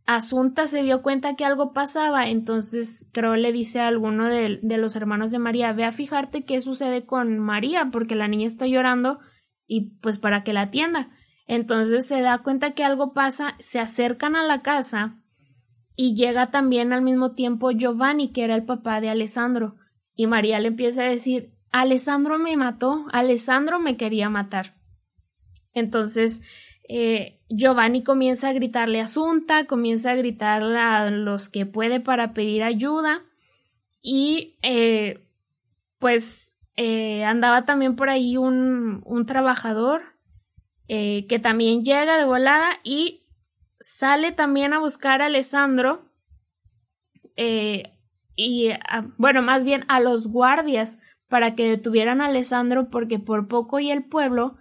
[0.05, 4.95] Asunta se dio cuenta que algo pasaba, entonces creo le dice a alguno de, los
[4.95, 9.19] hermanos de María, ve a fijarte qué sucede con María, porque la niña está llorando
[9.65, 11.09] y pues para que la atienda.
[11.47, 15.23] Entonces se da cuenta que algo pasa, se acercan a la casa
[15.95, 19.75] y llega también al mismo tiempo Giovanni, que era el papá de Alessandro,
[20.13, 24.75] y María le empieza a decir, Alessandro me mató, Alessandro me quería matar.
[25.73, 26.43] Entonces
[26.87, 32.33] eh, Giovanni comienza a gritarle a Asunta, comienza a gritarle a los que puede para
[32.33, 33.23] pedir ayuda
[34.01, 35.27] y eh,
[35.99, 40.15] pues eh, andaba también por ahí un, un trabajador
[40.87, 43.25] que también llega de volada y
[43.79, 46.11] sale también a buscar a Alessandro
[48.35, 48.69] y
[49.17, 53.91] bueno, más bien a los guardias para que detuvieran a Alessandro porque por poco y
[53.91, 54.57] el pueblo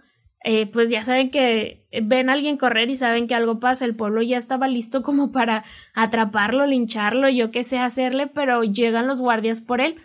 [0.47, 3.95] eh, pues ya saben que ven a alguien correr y saben que algo pasa, el
[3.95, 9.21] pueblo ya estaba listo como para atraparlo, lincharlo, yo qué sé hacerle, pero llegan los
[9.21, 9.95] guardias por él.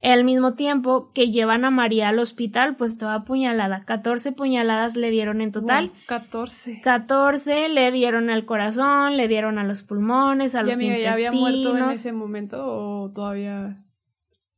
[0.00, 3.84] Al mismo tiempo que llevan a María al hospital, pues toda apuñalada.
[3.84, 5.88] 14 puñaladas le dieron en total.
[5.88, 6.80] Wow, 14.
[6.80, 11.12] 14 le dieron al corazón, le dieron a los pulmones, a ¿Y los amiga, ya
[11.12, 11.64] había intestinos.
[11.64, 13.84] muerto en ese momento o todavía...?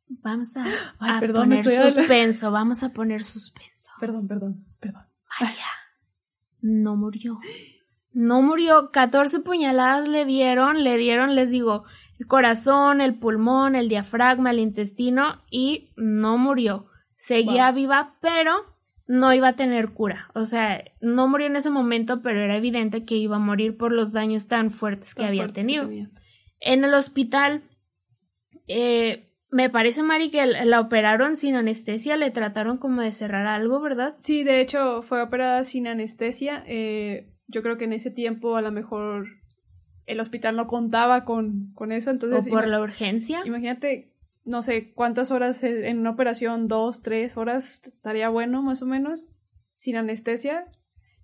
[0.07, 0.65] Vamos a,
[1.01, 3.91] Ay, a perdón, poner suspenso, vamos a poner suspenso.
[3.99, 4.65] Perdón, perdón,
[6.61, 7.39] no murió.
[8.13, 8.91] No murió.
[8.93, 11.85] 14 puñaladas le dieron, le dieron, les digo,
[12.19, 16.87] el corazón, el pulmón, el diafragma, el intestino y no murió.
[17.15, 17.75] Seguía Wow.
[17.75, 18.53] viva, pero
[19.07, 20.31] no iba a tener cura.
[20.35, 23.93] O sea, no murió en ese momento, pero era evidente que iba a morir por
[23.93, 25.91] los daños tan fuertes que había fuertes tenido.
[26.61, 27.63] En el hospital,
[28.69, 33.81] eh, me parece, Mari, que la operaron sin anestesia, le trataron como de cerrar algo,
[33.81, 34.15] ¿verdad?
[34.19, 36.65] Sí, de hecho fue operada sin anestesia.
[36.67, 39.27] eh, yo creo que en ese tiempo a lo mejor
[40.07, 42.11] el hospital no contaba con, con eso.
[42.11, 43.43] Entonces, o por la urgencia.
[43.45, 48.87] imagínate, no sé cuántas horas en una operación, dos, tres horas, estaría bueno más o
[48.87, 49.39] menos,
[49.77, 50.65] sin anestesia.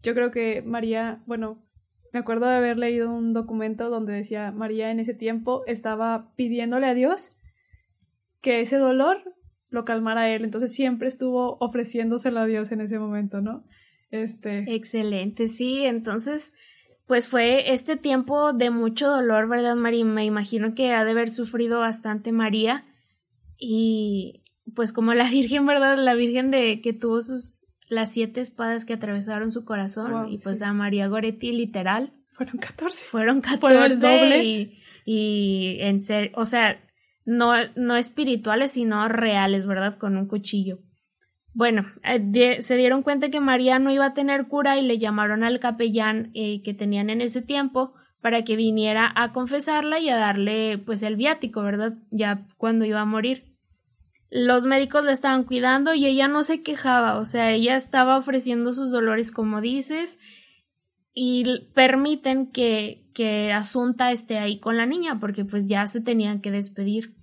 [0.03, 1.65] Yo creo que María, bueno,
[2.13, 6.87] me acuerdo de haber leído un documento donde decía María en ese tiempo estaba pidiéndole
[6.87, 7.33] a Dios
[8.41, 9.23] que ese dolor
[9.71, 10.45] lo calmara a él.
[10.45, 13.65] Entonces siempre estuvo ofreciéndoselo a Dios en ese momento, ¿no?
[14.11, 14.65] Este.
[14.75, 15.85] Excelente, sí.
[15.85, 16.55] Entonces,
[17.07, 20.05] pues fue este tiempo de mucho dolor, ¿verdad, María?
[20.05, 22.85] Me imagino que ha de haber sufrido bastante María.
[23.59, 25.99] Y pues como la Virgen, ¿verdad?
[25.99, 30.13] La Virgen de que tuvo sus las siete espadas que atravesaron su corazón.
[30.13, 30.65] Wow, y pues sí.
[30.65, 33.05] a María Goretti, literal, Fueron 14.
[33.05, 34.45] fueron 14 Fueron el doble.
[34.45, 36.81] y, y en ser, o sea,
[37.29, 39.99] no, no espirituales, sino reales, ¿verdad?
[39.99, 40.79] Con un cuchillo.
[41.53, 45.45] Bueno, eh, se dieron cuenta que María no iba a tener cura y le llamaron
[45.45, 50.17] al capellán eh, que tenían en ese tiempo para que viniera a confesarla y a
[50.17, 51.99] darle pues el viático, ¿verdad?
[52.11, 53.57] Ya cuando iba a morir.
[54.31, 58.73] Los médicos la estaban cuidando y ella no se quejaba, o sea, ella estaba ofreciendo
[58.73, 60.19] sus dolores como dices
[61.13, 66.41] y permiten que, que Asunta esté ahí con la niña porque pues ya se tenían
[66.41, 67.18] que despedir.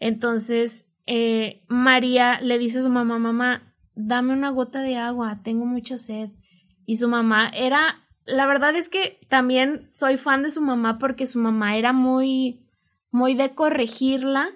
[0.00, 5.66] Entonces, eh, María le dice a su mamá, mamá, dame una gota de agua, tengo
[5.66, 6.30] mucha sed.
[6.86, 11.26] Y su mamá era, la verdad es que también soy fan de su mamá porque
[11.26, 12.66] su mamá era muy,
[13.10, 14.48] muy de corregirla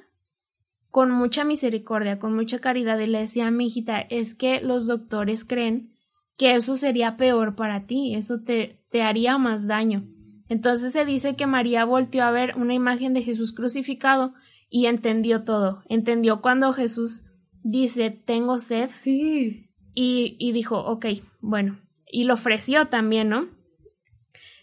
[0.90, 4.86] con mucha misericordia, con mucha caridad y le decía a mi hijita, es que los
[4.86, 5.92] doctores creen
[6.36, 10.08] que eso sería peor para ti, eso te, te haría más daño.
[10.48, 14.34] Entonces se dice que María volteó a ver una imagen de Jesús crucificado
[14.76, 15.84] y entendió todo.
[15.88, 17.22] Entendió cuando Jesús
[17.62, 19.70] dice tengo sed Sí.
[19.94, 21.06] y, y dijo, ok,
[21.40, 21.78] bueno,
[22.10, 23.50] y lo ofreció también, ¿no?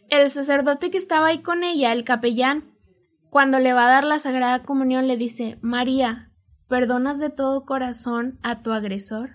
[0.10, 2.74] El sacerdote que estaba ahí con ella, el capellán,
[3.30, 6.34] cuando le va a dar la Sagrada Comunión, le dice, María,
[6.68, 9.30] ¿perdonas de todo corazón a tu agresor?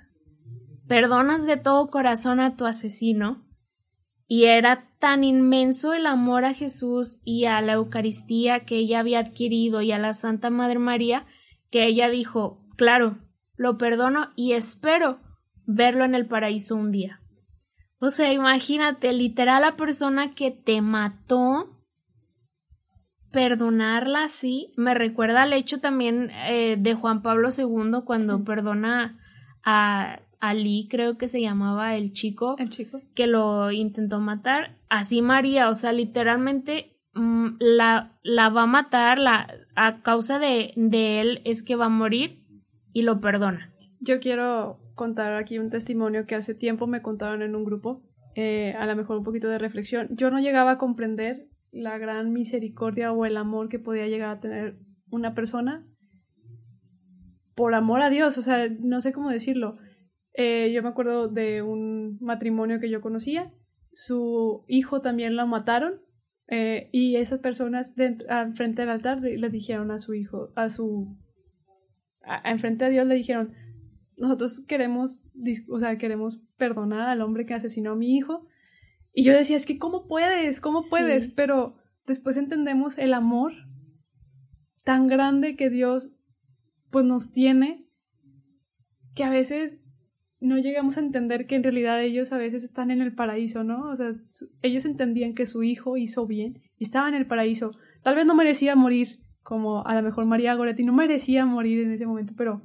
[0.87, 3.46] ¿Perdonas de todo corazón a tu asesino?
[4.29, 9.21] Y era tan inmenso el amor a Jesús y a la Eucaristía que ella había
[9.21, 11.27] adquirido y a la Santa Madre María
[11.71, 13.19] que ella dijo, claro,
[13.57, 15.21] lo perdono y espero
[15.67, 17.21] verlo en el paraíso un día.
[17.99, 21.83] O sea, imagínate, literal la persona que te mató,
[23.33, 28.43] perdonarla así, me recuerda al hecho también eh, de Juan Pablo II cuando Sí.
[28.45, 29.19] perdona
[29.65, 33.01] a Ali, creo que se llamaba el chico, El chico.
[33.14, 34.77] que lo intentó matar.
[34.88, 40.72] Así María, o sea, literalmente mm, la, la va a matar, la, a causa de,
[40.77, 42.44] de él es que va a morir
[42.92, 43.72] y lo perdona.
[44.01, 48.03] Yo quiero contar aquí un testimonio que hace tiempo me contaron en un grupo,
[48.35, 50.09] eh, a lo mejor un poquito de reflexión.
[50.11, 54.40] Yo no llegaba a comprender la gran misericordia o el amor que podía llegar a
[54.40, 54.79] tener
[55.11, 55.87] una persona
[57.55, 59.77] por amor a Dios, o sea, no sé cómo decirlo.
[60.37, 63.53] Eh, yo me acuerdo de un matrimonio que yo conocía,
[63.92, 66.03] su hijo también lo mataron
[66.49, 70.68] eh, y esas personas dentro, a- frente al altar le, dijeron a su hijo, a
[70.68, 71.16] su,
[72.22, 73.55] a, enfrente a Dios le dijeron,
[74.18, 75.22] nosotros queremos,
[75.68, 78.46] o sea, queremos perdonar al hombre que asesinó a mi hijo.
[79.12, 80.61] Y yo decía, es que ¿cómo puedes?
[80.61, 80.90] ¿Cómo Sí.
[80.90, 81.29] puedes?
[81.29, 83.53] Pero después entendemos el amor
[84.85, 86.11] tan grande que Dios
[86.90, 87.88] pues nos tiene
[89.14, 89.83] que a veces
[90.40, 93.88] no llegamos a entender que en realidad ellos a veces están en el paraíso, ¿no?
[93.90, 97.70] O sea, su- ellos entendían que su hijo hizo bien y estaba en el paraíso.
[98.03, 101.92] Tal vez no merecía morir, como a lo mejor María Goretti no merecía morir en
[101.92, 102.62] ese momento, pero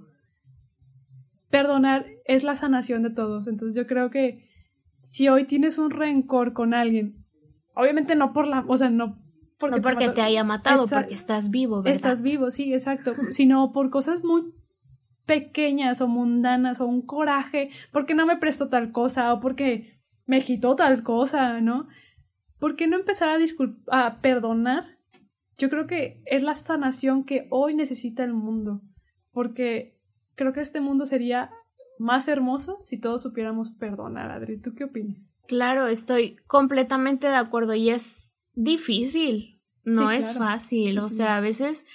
[1.50, 3.48] perdonar es la sanación de todos.
[3.48, 4.48] Entonces yo creo que
[5.04, 7.26] si hoy tienes un rencor con alguien,
[7.76, 9.18] obviamente no por la, o sea, no
[9.60, 11.92] porque, no porque te, haya matado, porque estás vivo, ¿verdad?
[11.96, 14.54] Estás vivo, sí, exacto, sino por cosas muy
[15.32, 19.94] pequeñas o mundanas o un coraje, porque no me prestó tal cosa o porque
[20.26, 21.88] me quitó tal cosa, ¿no?
[22.60, 24.98] ¿Por qué no empezar a, a perdonar?
[25.58, 28.82] Yo creo que es la sanación que hoy necesita el mundo,
[29.32, 29.98] porque
[30.36, 31.52] creo que este mundo sería
[31.98, 34.60] más hermoso si todos supiéramos perdonar, Adri.
[34.60, 35.18] ¿Tú qué opinas?
[35.48, 41.88] Claro, estoy completamente de acuerdo y es difícil, no es fácil, o sea, a veces,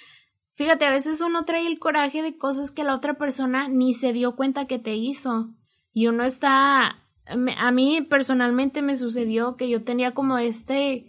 [0.57, 4.11] fíjate, a veces uno trae el coraje de cosas que la otra persona ni se
[4.11, 5.53] dio cuenta que te hizo
[5.93, 11.05] y uno está, a mí personalmente me sucedió que yo tenía como este,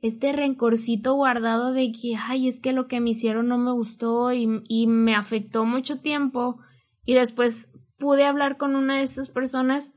[0.00, 4.32] este rencorcito guardado de que, ay, es que lo que me hicieron no me gustó
[4.32, 6.58] y, me afectó mucho tiempo
[7.04, 9.94] y después pude hablar con una de estas personas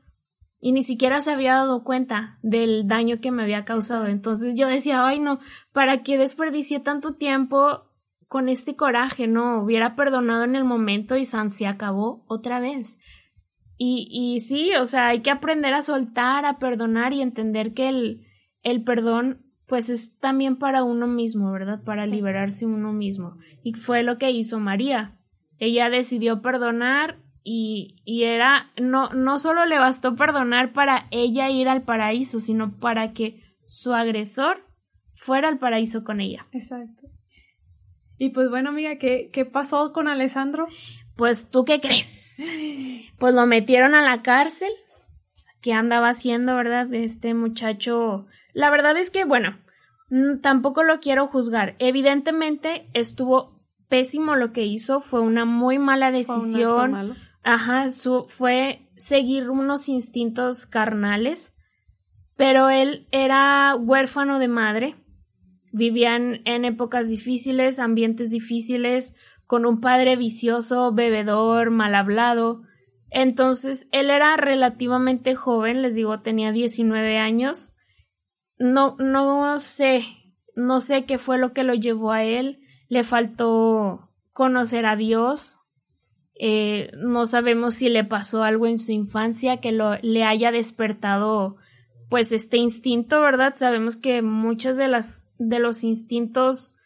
[0.60, 4.06] y ni siquiera se había dado cuenta del daño que me había causado.
[4.06, 5.40] Entonces yo decía, ay no,
[5.72, 7.91] ¿para qué desperdicié tanto tiempo
[8.32, 9.26] con este coraje?
[9.26, 12.98] No, hubiera perdonado en el momento y San se acabó otra vez.
[13.76, 17.90] Y, y sí, o sea, hay que aprender a soltar, a perdonar y entender que
[17.90, 18.26] el,
[18.62, 21.84] el perdón pues es también para uno mismo, ¿verdad?
[21.84, 23.36] Para liberarse uno mismo.
[23.62, 25.18] Y fue lo que hizo María.
[25.58, 31.68] Ella decidió perdonar y, y era, no, no solo le bastó perdonar para ella ir
[31.68, 34.64] al paraíso, sino para que su agresor
[35.12, 36.46] fuera al paraíso con ella.
[36.52, 37.08] Exacto.
[38.22, 40.68] Y pues bueno, amiga, ¿qué, qué pasó con Alessandro?
[41.16, 42.36] Pues tú qué crees.
[43.18, 44.70] Pues lo metieron a la cárcel.
[45.60, 46.94] ¿Qué andaba haciendo, verdad?
[46.94, 48.26] Este muchacho.
[48.52, 49.58] La verdad es que, bueno,
[50.10, 51.74] mm, tampoco lo quiero juzgar.
[51.80, 57.16] Evidentemente estuvo pésimo lo que hizo, fue una muy mala decisión.
[57.42, 61.56] Ajá, su, fue seguir unos instintos carnales,
[62.36, 64.94] pero él era huérfano de madre,
[65.72, 72.62] vivían en épocas difíciles, ambientes difíciles, con un padre vicioso, bebedor, mal hablado.
[73.10, 77.74] Entonces, él era relativamente joven, les digo, tenía 19 años.
[78.58, 80.04] No, no sé,
[80.54, 82.60] no sé qué fue lo que lo llevó a él.
[82.88, 85.58] Le faltó conocer a Dios,
[86.44, 91.56] eh, no sabemos si le pasó algo en su infancia que lo, le haya despertado
[92.08, 93.54] pues este instinto, ¿verdad?
[93.56, 96.76] Sabemos que muchas de las de los instintos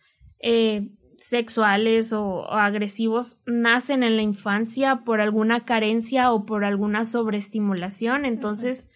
[0.41, 8.25] eh, sexuales o, agresivos nacen en la infancia por alguna carencia o por alguna sobreestimulación,
[8.25, 8.91] entonces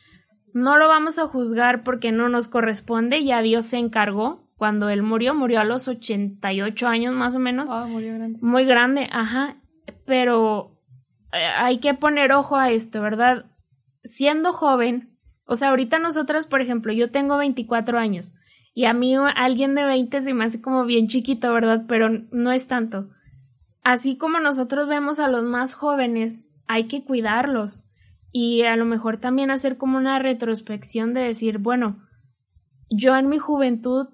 [0.53, 4.49] no lo vamos a juzgar porque no nos corresponde, ya Dios se encargó.
[4.57, 7.71] Cuando él murió, murió a los 88 años más o menos.
[7.73, 8.39] Ah, murió grande.
[8.43, 9.57] Muy grande, ajá
[10.11, 10.77] pero
[11.33, 13.47] eh, hay que poner ojo a esto, ¿verdad?
[14.03, 18.35] Siendo joven, o sea, ahorita nosotras, por ejemplo, yo tengo 24 años
[18.81, 21.85] y a mí alguien de 20 se me hace como bien chiquito, ¿verdad?
[21.87, 23.11] Pero no es tanto.
[23.83, 27.91] Así como nosotros vemos a los más jóvenes, hay que cuidarlos
[28.33, 31.99] y a lo mejor también hacer como una retrospección de decir, bueno,
[32.89, 34.09] yo en mi juventud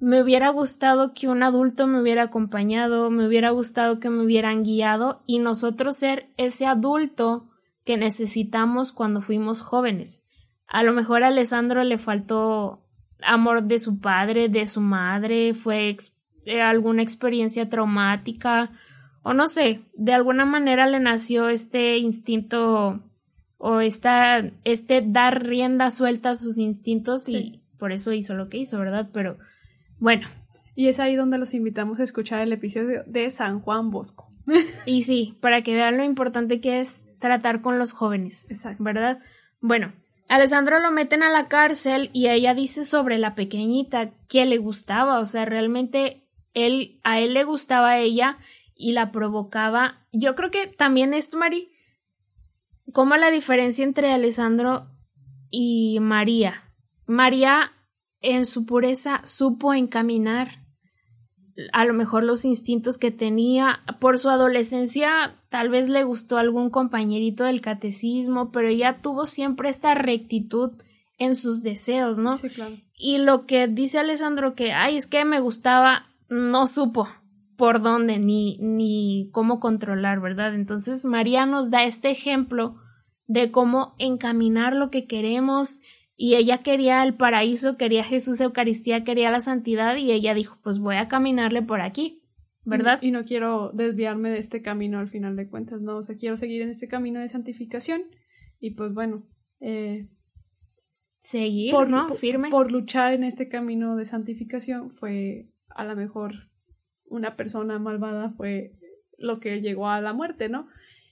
[0.00, 4.64] me hubiera gustado que un adulto me hubiera acompañado, me hubiera gustado que me hubieran
[4.64, 7.50] guiado y nosotros ser ese adulto
[7.84, 10.24] que necesitamos cuando fuimos jóvenes.
[10.66, 12.81] A lo mejor a Alessandro le faltó
[13.24, 15.96] amor de su padre, de su madre, fue
[16.46, 18.70] eh, alguna experiencia traumática
[19.22, 23.00] o no sé, de alguna manera le nació este instinto
[23.56, 28.58] o esta, este dar rienda suelta a sus instintos y por eso hizo lo que
[28.58, 29.10] hizo, ¿verdad?
[29.12, 29.38] Pero
[29.98, 30.28] bueno.
[30.74, 34.32] Y es ahí donde los invitamos a escuchar el episodio de San Juan Bosco.
[34.86, 38.50] y sí, para que vean lo importante que es tratar con los jóvenes.
[38.50, 38.82] Exacto.
[38.82, 39.20] ¿Verdad?
[39.60, 39.92] Bueno,
[40.32, 45.18] Alessandro lo meten a la cárcel y ella dice sobre la pequeñita que le gustaba,
[45.18, 48.38] o sea, realmente él, a él le gustaba a ella
[48.74, 50.06] y la provocaba.
[50.10, 51.70] Yo creo que también es, Mari,
[52.94, 54.88] como la diferencia entre Alessandro
[55.50, 56.72] y María.
[57.04, 57.72] María
[58.22, 60.61] en su pureza supo encaminar
[61.72, 63.80] a lo mejor los instintos que tenía.
[64.00, 69.68] Por su adolescencia tal vez le gustó algún compañerito del catecismo, pero ella tuvo siempre
[69.68, 70.72] esta rectitud
[71.18, 72.34] en sus deseos, ¿no?
[72.34, 72.76] Sí, claro.
[72.96, 77.08] Y lo que dice Alessandro que, ay, es que me gustaba, no supo
[77.56, 80.54] por dónde ni, ni cómo controlar, ¿verdad?
[80.54, 82.76] Entonces María nos da este ejemplo
[83.26, 85.80] de cómo encaminar lo que queremos
[86.24, 90.78] y ella quería el paraíso, quería Jesús Eucaristía, quería la santidad y ella dijo, pues
[90.78, 92.22] voy a caminarle por aquí,
[92.64, 93.00] ¿verdad?
[93.02, 96.36] Y, no quiero desviarme de este camino al final de cuentas, no, o sea, quiero
[96.36, 98.04] seguir en este camino de santificación
[98.60, 99.26] y pues bueno,
[99.58, 100.10] eh,
[101.18, 102.14] seguir, por, ¿no?
[102.14, 102.50] Firme.
[102.50, 106.34] por luchar en este camino de santificación fue a lo mejor
[107.06, 108.78] una persona malvada fue
[109.18, 110.68] lo que llegó a la muerte, ¿no?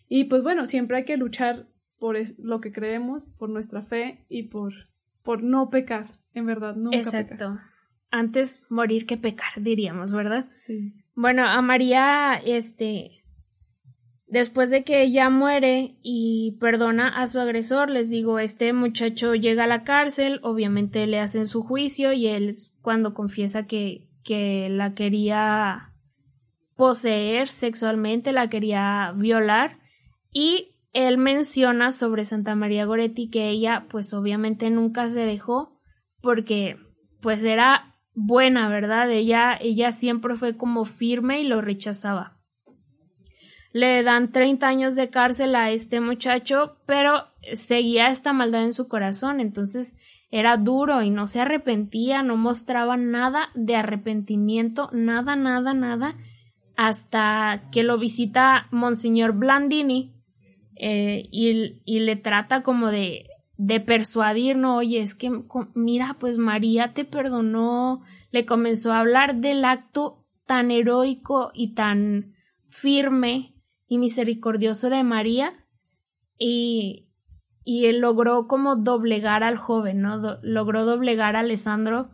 [0.09, 1.67] Y pues bueno, siempre hay que luchar
[1.99, 4.73] por lo que creemos, por nuestra fe y por,
[5.23, 7.21] por no pecar, en verdad, nunca pecar.
[7.21, 7.59] Exacto.
[8.11, 10.49] Antes morir que pecar, diríamos, ¿verdad?
[10.57, 10.93] Sí.
[11.15, 13.21] Bueno, a María, este,
[14.27, 19.65] después de que ella muere y perdona a su agresor, les digo, este muchacho llega
[19.65, 24.69] a la cárcel, obviamente le hacen su juicio y él es cuando confiesa que, que
[24.71, 25.93] la quería
[26.77, 29.79] poseer sexualmente, la quería violar
[30.33, 35.81] y él menciona sobre Santa María Goretti que ella pues obviamente nunca se dejó
[36.21, 36.79] porque
[37.21, 39.11] pues era buena, ¿verdad?
[39.11, 42.39] Ella, ella siempre fue como firme y lo rechazaba.
[43.73, 48.89] Le dan 30 años de cárcel a este muchacho, pero seguía esta maldad en su
[48.89, 49.97] corazón, entonces
[50.33, 56.17] era duro y no se arrepentía, no mostraba nada de arrepentimiento, nada, nada, nada,
[56.77, 60.20] hasta que lo visita Monseñor Blandini
[60.83, 63.27] eh, y, le trata como de,
[63.85, 65.31] persuadir, no, oye, es que
[65.75, 72.33] mira, pues María te perdonó, le comenzó a hablar del acto tan heroico y tan
[72.65, 73.55] firme
[73.87, 75.67] y misericordioso de María
[76.39, 77.11] y,
[77.63, 80.39] y él logró como doblegar al joven, ¿no?
[80.43, 82.11] Logró doblegar a Alessandro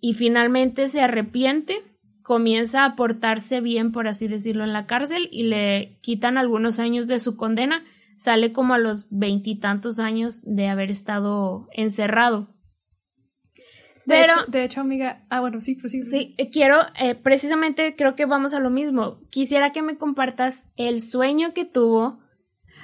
[0.00, 1.84] y finalmente se arrepiente,
[2.24, 7.06] comienza a portarse bien, por así decirlo, en la cárcel y le quitan algunos años
[7.06, 7.84] de su condena,
[8.18, 12.48] sale como a los veintitantos años de haber estado encerrado.
[14.04, 15.26] De, Pero- hecho, de hecho, amiga.
[15.30, 16.04] Ah, bueno, sí, prosigue.
[16.04, 19.20] Sí, eh, quiero, eh, precisamente creo que vamos a lo mismo.
[19.30, 22.18] Quisiera que me compartas el sueño que tuvo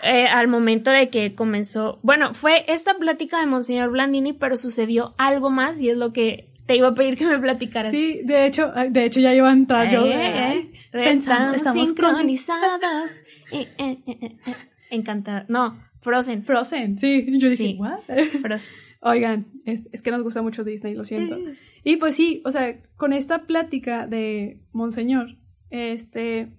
[0.03, 1.99] eh, al momento de que comenzó.
[2.03, 6.53] Bueno, fue esta plática de Monseñor Blandini, pero sucedió algo más y es lo que
[6.67, 7.91] te iba a pedir que me platicaras.
[7.91, 10.05] Sí, de hecho, de hecho ya iba a entrar yo.
[10.05, 13.25] Eh, eh, Pensamos- estamos, estamos sincronizadas.
[14.95, 15.01] Eh, eh, eh, eh, eh.
[15.01, 15.47] Encantada.
[15.49, 16.45] No, Frozen.
[16.45, 17.25] Frozen, sí.
[17.39, 17.77] Yo dije, Sí.
[17.79, 18.01] ¿what?
[18.43, 18.73] Frozen.
[19.01, 21.37] Oigan, es, es que nos gusta mucho Disney, lo siento.
[21.83, 25.37] Y pues sí, o sea, con esta plática de Monseñor,
[25.69, 26.57] este,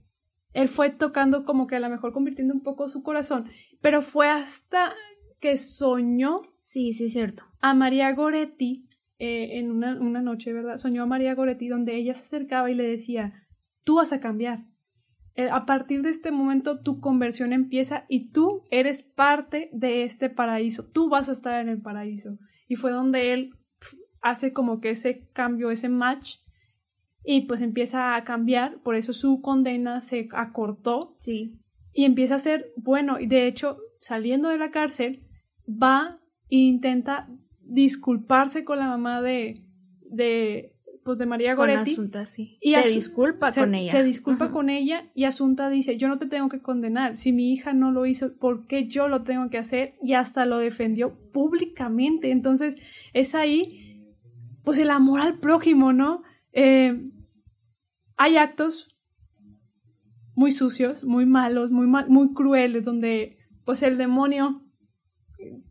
[0.54, 3.50] él fue tocando como que a lo mejor convirtiendo un poco su corazón,
[3.82, 4.92] pero fue hasta
[5.40, 7.44] que soñó Sí, sí, es cierto.
[7.62, 10.78] a María Goretti eh, en una, una noche, ¿verdad?
[10.78, 13.34] Soñó a María Goretti donde ella se acercaba y le decía,
[13.84, 14.66] tú vas a cambiar.
[15.36, 20.30] Eh, a partir de este momento tu conversión empieza y tú eres parte de este
[20.30, 22.38] paraíso, tú vas a estar en el paraíso.
[22.68, 23.52] Y fue donde él
[24.22, 26.38] hace como que ese cambio, ese match
[27.24, 31.60] y pues empieza a cambiar, por eso su condena se acortó Sí.
[31.94, 35.24] y empieza a ser bueno y de hecho saliendo de la cárcel
[35.68, 36.20] va
[36.50, 37.28] e intenta
[37.62, 39.62] disculparse con la mamá de
[40.12, 40.75] de
[41.06, 42.58] pues de María Con Goretti Asunta, sí.
[42.60, 43.92] y se disculpa se, con ella.
[43.92, 44.54] se disculpa Ajá.
[44.56, 47.92] con ella y Asunta dice yo no te tengo que condenar si mi hija no
[47.92, 49.94] lo hizo ¿por qué yo lo tengo que hacer?
[50.02, 52.76] y hasta lo defendió públicamente entonces
[53.14, 54.04] es ahí
[54.64, 56.24] pues el amor al prójimo ¿no?
[56.54, 57.00] Eh,
[58.18, 58.98] hay actos
[60.34, 64.64] muy sucios, muy malos, muy, mal, muy crueles, donde pues el demonio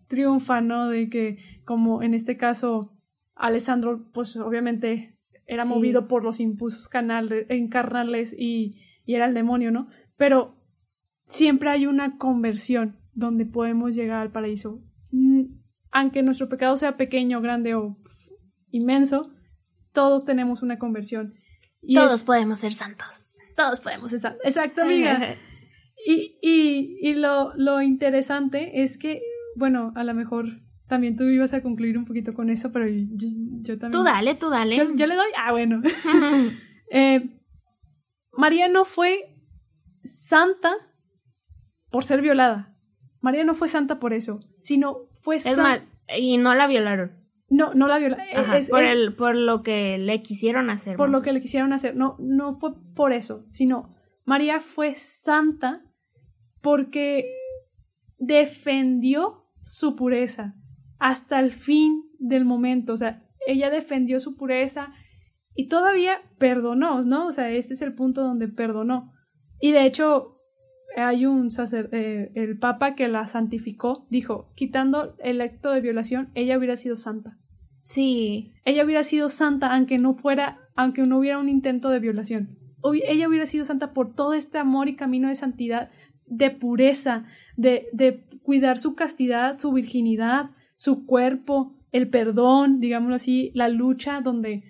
[0.08, 0.88] triunfa, ¿no?
[0.88, 2.92] De que, como en este caso,
[3.34, 5.13] Alessandro, pues obviamente
[5.46, 5.68] era Sí.
[5.68, 9.88] movido por los impulsos canales, encarnales y, y era el demonio, ¿no?
[10.16, 10.56] Pero
[11.26, 14.80] siempre hay una conversión donde podemos llegar al paraíso.
[15.10, 15.60] Mm,
[15.96, 17.96] Aunque nuestro pecado sea pequeño, grande o
[18.72, 19.30] inmenso,
[19.92, 21.34] todos tenemos una conversión.
[21.80, 23.38] Y Todos es- podemos ser santos.
[23.56, 25.36] todos podemos ser Exacto, amiga.
[26.04, 29.22] Y, y, y lo, lo interesante es que,
[29.56, 30.46] bueno, a lo mejor
[30.94, 33.28] también tú ibas a concluir un poquito con eso, pero yo,
[33.62, 33.90] yo también.
[33.90, 34.76] Tú dale, tú dale.
[34.76, 35.26] ¿Yo, yo le doy?
[35.36, 35.82] Ah, bueno.
[36.90, 37.40] Eh,
[38.36, 39.34] María no fue
[40.04, 40.72] santa
[41.90, 42.76] por ser violada.
[43.20, 45.84] María no fue santa por eso, sino fue es santa.
[46.16, 47.24] y no la violaron.
[47.48, 48.26] No, no la violaron.
[48.68, 50.96] Por, es- el, por lo que le quisieron hacer.
[50.96, 51.96] por lo que le quisieron hacer.
[51.96, 53.92] No, no fue por eso, sino
[54.24, 55.82] María fue santa
[56.62, 57.24] porque
[58.18, 60.54] defendió su pureza
[60.98, 62.92] hasta el fin del momento.
[62.92, 64.92] O sea, ella defendió su pureza
[65.54, 67.26] y todavía perdonó, ¿no?
[67.26, 69.12] O sea, este es el punto donde perdonó.
[69.60, 70.40] Y de hecho,
[70.96, 76.30] hay un sacer eh, el papa que la santificó, dijo, quitando el acto de violación,
[76.34, 77.38] ella hubiera sido santa
[77.84, 82.58] Sí, ella hubiera sido santa aunque no fuera, aunque no hubiera un intento de violación.
[83.06, 85.90] Ella hubiera sido santa por todo este amor y camino de santidad,
[86.26, 87.26] de pureza,
[87.56, 90.50] de, de cuidar su castidad, su virginidad,
[90.84, 94.64] su cuerpo, el perdón, digámoslo así, la lucha donde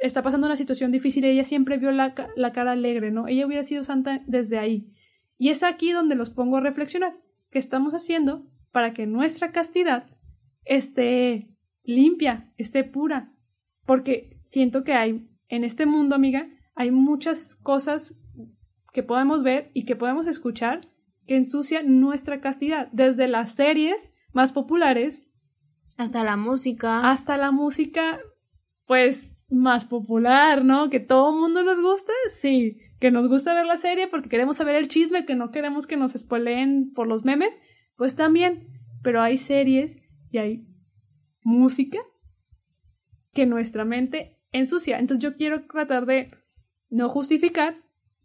[0.00, 3.26] está pasando una situación difícil, ella siempre vio la, la cara alegre, ¿no?
[3.26, 4.94] Ella hubiera sido santa desde ahí.
[5.36, 7.18] Y es aquí donde los pongo a reflexionar.
[7.50, 10.06] ¿Qué estamos haciendo para que nuestra castidad
[10.64, 11.48] esté
[11.82, 13.32] limpia, esté pura?
[13.84, 18.16] Porque siento que hay, en este mundo, amiga, hay muchas cosas
[18.92, 20.88] que podemos ver y que podemos escuchar
[21.26, 25.24] que ensucian nuestra castidad, desde las series más populares
[25.98, 28.20] hasta la música, hasta la música
[28.86, 30.88] pues más popular, ¿no?
[30.88, 34.56] Que todo el mundo nos gusta, sí, que nos gusta ver la serie porque queremos
[34.56, 37.58] saber el chisme, que no queremos que nos spoileen por los memes,
[37.96, 39.98] pues también, pero hay series
[40.30, 40.66] y hay
[41.42, 41.98] música
[43.34, 45.00] que nuestra mente ensucia.
[45.00, 46.30] Entonces yo quiero tratar de
[46.90, 47.76] no justificar,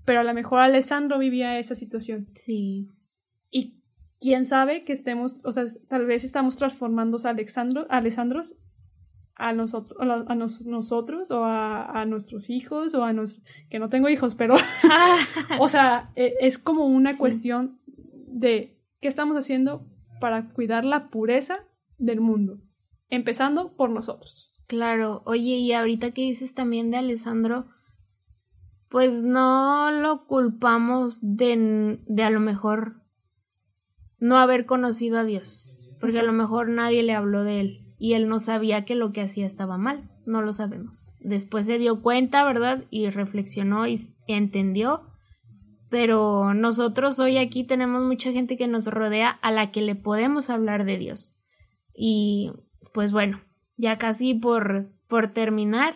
[0.05, 2.27] pero a lo mejor Alessandro vivía esa situación.
[2.35, 2.87] Sí.
[4.23, 8.57] Quién sabe que estemos, o sea, tal vez estamos transformándose a Alexandro, a Alessandros
[9.35, 14.35] a nosotros, a, nosotros o a, nuestros hijos o a nos que no tengo hijos,
[14.35, 14.55] pero
[15.59, 19.85] o sea, e, es como una cuestión de qué estamos haciendo
[20.21, 21.65] para cuidar la pureza
[21.97, 22.61] del mundo,
[23.09, 24.53] empezando por nosotros.
[24.67, 27.65] Claro, oye, y ahorita que dices también de Alessandro,
[28.87, 33.02] pues no lo culpamos de, de a lo mejor
[34.23, 38.13] no haber conocido a Dios, porque a lo mejor nadie le habló de él y
[38.13, 41.17] él no sabía que lo que hacía estaba mal, no lo sabemos.
[41.19, 42.85] Después se dio cuenta, ¿verdad?
[42.89, 45.01] Y reflexionó y entendió,
[45.89, 50.49] pero nosotros hoy aquí tenemos mucha gente que nos rodea a la que le podemos
[50.49, 51.39] hablar de Dios.
[51.93, 52.53] Y
[52.93, 53.41] pues bueno,
[53.75, 55.95] ya casi por, por terminar,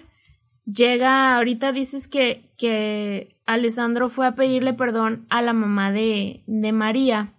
[0.65, 6.73] llega, ahorita dices que, que Alessandro fue a pedirle perdón a la mamá de, de
[6.73, 7.33] María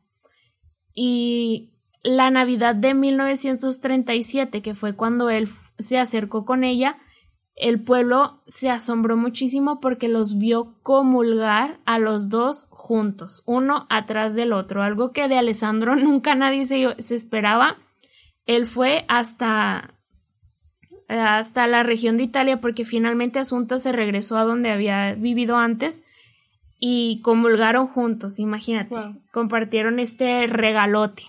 [1.01, 1.71] y
[2.03, 6.99] la Navidad de 1937, que fue cuando él se acercó con ella,
[7.55, 14.35] el pueblo se asombró muchísimo porque los vio comulgar a los dos juntos, uno atrás
[14.35, 17.79] del otro, algo que de Alessandro nunca nadie se, esperaba.
[18.45, 19.95] Él fue hasta
[21.09, 26.05] hasta la región de Italia porque finalmente Asunta se regresó a donde había vivido antes
[26.79, 28.95] y comulgaron juntos, imagínate,
[29.33, 31.25] compartieron este regalote.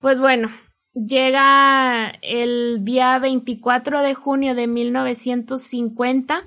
[0.00, 0.50] Pues bueno,
[0.94, 6.44] llega el día 24 de junio de 1950,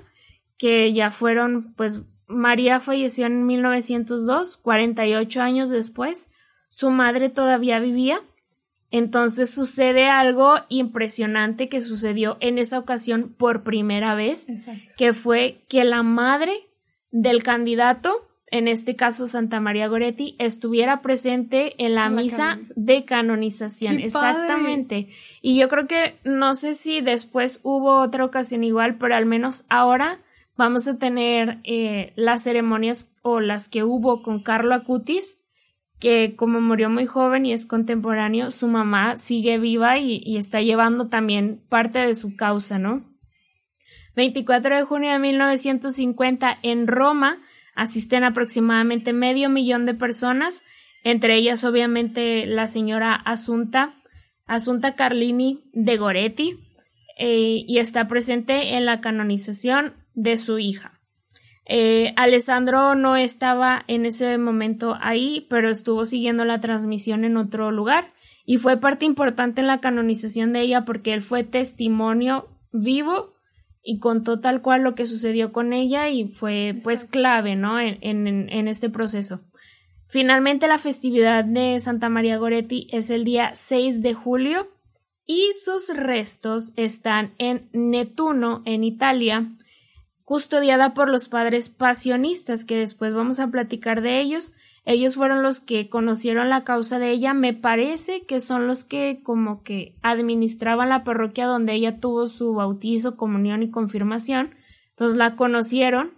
[0.58, 6.32] que ya fueron, pues María falleció en 1902, 48 años después,
[6.68, 8.20] su madre todavía vivía.
[8.92, 14.48] Entonces sucede algo impresionante que sucedió en esa ocasión por primera vez,
[14.96, 16.69] que fue que la madre
[17.10, 24.00] del candidato, en este caso Santa María Goretti, estuviera presente en la, misa de canonización.
[24.00, 25.08] Exactamente.
[25.40, 29.64] Y yo creo que no sé si después hubo otra ocasión igual, pero al menos
[29.68, 30.20] ahora
[30.56, 35.40] vamos a tener eh, las ceremonias o las que hubo con Carlo Acutis
[36.00, 41.08] que como murió muy joven y es contemporáneo, su mamá sigue viva y, está llevando
[41.08, 43.04] también parte de su causa, ¿no?
[44.16, 47.40] 24 de junio de 1950 en Roma
[47.74, 50.64] asisten aproximadamente medio millón de personas,
[51.04, 53.94] entre ellas obviamente la señora Asunta,
[54.46, 56.58] Asunta Carlini de Goretti,
[57.16, 61.00] eh, y está presente en la canonización de su hija.
[61.66, 67.70] Eh, Alessandro no estaba en ese momento ahí, pero estuvo siguiendo la transmisión en otro
[67.70, 68.12] lugar
[68.44, 73.34] y fue parte importante en la canonización de ella porque él fue testimonio vivo
[73.82, 77.80] y contó tal cual lo que sucedió con ella y fue pues clave, ¿no?
[77.80, 79.40] En, en, este proceso.
[80.06, 84.68] Finalmente la festividad de Santa María Goretti es el día 6 de julio
[85.24, 89.52] y sus restos están en Netuno, en Italia,
[90.24, 94.54] custodiada por los padres pasionistas, que después vamos a platicar de ellos.
[94.84, 97.34] Ellos fueron los que conocieron la causa de ella.
[97.34, 102.54] Me parece que son los que como que administraban la parroquia donde ella tuvo su
[102.54, 104.54] bautizo, comunión y confirmación.
[104.90, 106.12] Entonces la conocieron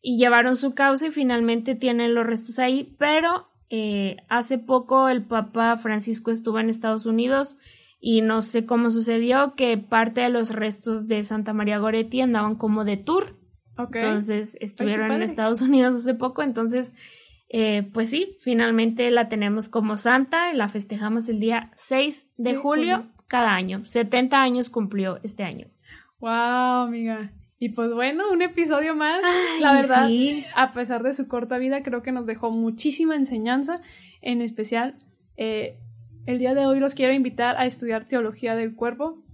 [0.00, 2.94] y llevaron su causa y finalmente tienen los restos ahí.
[2.98, 7.58] Pero eh, hace poco el Papa Francisco estuvo en Estados Unidos
[8.00, 12.54] y no sé cómo sucedió que parte de los restos de Santa María Goretti andaban
[12.54, 13.44] como de tour
[13.76, 16.94] entonces estuvieron en Estados Unidos hace poco, entonces,
[17.56, 22.56] eh, pues sí, finalmente la tenemos como santa y la festejamos el día 6 de
[22.56, 23.84] julio, cada año.
[23.84, 25.68] 70 años cumplió este año.
[26.18, 26.30] Wow,
[26.88, 27.30] amiga.
[27.60, 29.22] Y pues bueno, un episodio más.
[29.60, 30.08] la verdad,
[30.56, 33.80] a pesar de su corta vida, creo que nos dejó muchísima enseñanza.
[34.20, 34.96] En especial,
[35.36, 35.78] eh,
[36.26, 39.24] el día de hoy los quiero invitar a estudiar teología del cuerpo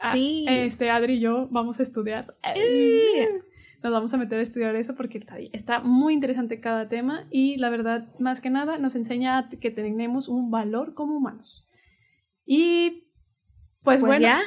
[0.00, 0.46] Ah, Sí.
[0.48, 2.34] Este, Adri y yo vamos a estudiar.
[3.82, 7.56] Nos vamos a meter a estudiar eso porque está, está muy interesante cada tema y
[7.56, 11.66] la verdad, más que nada, nos enseña que tenemos un valor como humanos.
[12.44, 13.06] Y
[13.82, 14.40] pues, Pues bueno, ya.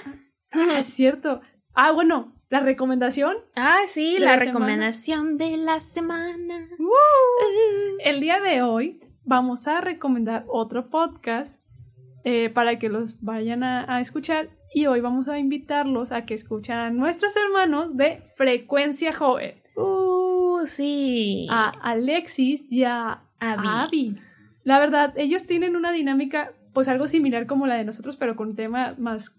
[0.51, 1.41] Ah, es cierto.
[1.73, 3.35] Ah, bueno, la recomendación.
[3.55, 4.45] Ah, sí, ¿De la, semana?
[4.45, 6.67] recomendación de la semana.
[8.03, 11.59] El día de hoy vamos a recomendar otro podcast
[12.23, 16.33] eh, para que los vayan a, a escuchar y hoy vamos a invitarlos a que
[16.33, 21.47] escuchen a nuestros hermanos de Frecuencia Joven, Uh, sí.
[21.49, 23.67] a Alexis y a Abby.
[23.67, 24.17] Abby.
[24.63, 28.55] La verdad, ellos tienen una dinámica pues algo similar como la de nosotros, pero con
[28.55, 29.35] temas más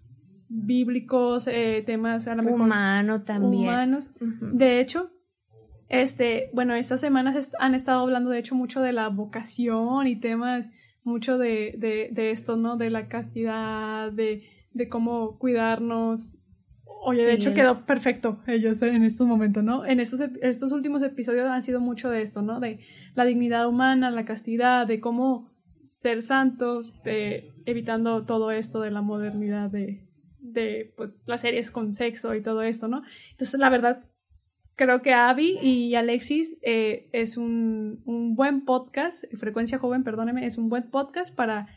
[0.49, 3.63] bíblicos, eh, temas a lo mejor Humano también.
[3.69, 4.15] humanos.
[4.21, 5.11] De hecho,
[5.89, 10.71] este, bueno, estas semanas han estado hablando de hecho mucho de la vocación y temas
[11.03, 12.77] mucho de, de, de esto, ¿no?
[12.77, 14.43] De la castidad, de,
[14.75, 16.37] de cómo cuidarnos.
[17.07, 19.85] Oye, de hecho quedó perfecto ellos en estos momentos, ¿no?
[19.85, 22.61] En estos, estos últimos episodios han sido mucho de esto, ¿no?
[22.61, 22.81] De
[23.15, 25.51] la dignidad humana, la castidad, de cómo
[25.83, 30.09] ser santos, eh, evitando todo esto de la modernidad de,
[30.39, 33.03] de pues las series con sexo y todo esto, ¿no?
[33.33, 34.05] Entonces, la verdad,
[34.77, 40.57] creo que Abby y Alexis eh, es un, un buen podcast, Frecuencia Joven, perdóneme, es
[40.57, 41.69] un buen podcast para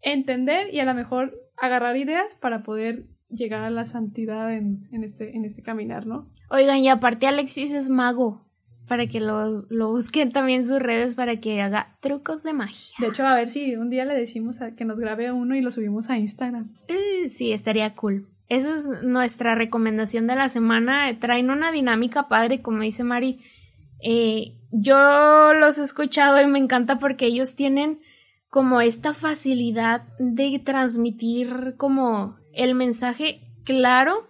[0.00, 5.04] entender y a lo mejor agarrar ideas para poder llegar a la santidad en, en
[5.04, 6.28] este, en este caminar, ¿no?
[6.50, 8.46] Oigan, y aparte Alexis es mago.
[8.88, 12.94] Para que lo, lo busquen también en sus redes para que haga trucos de magia.
[12.98, 15.62] De hecho, a ver si un día le decimos a que nos grabe uno y
[15.62, 16.74] lo subimos a Instagram.
[16.88, 18.28] Eh, sí, estaría cool.
[18.48, 21.18] Esa es nuestra recomendación de la semana.
[21.20, 23.40] Traen una dinámica padre, como dice Mari.
[24.02, 28.00] Eh, yo los he escuchado y me encanta porque ellos tienen
[28.52, 34.28] como esta facilidad de transmitir como el mensaje claro,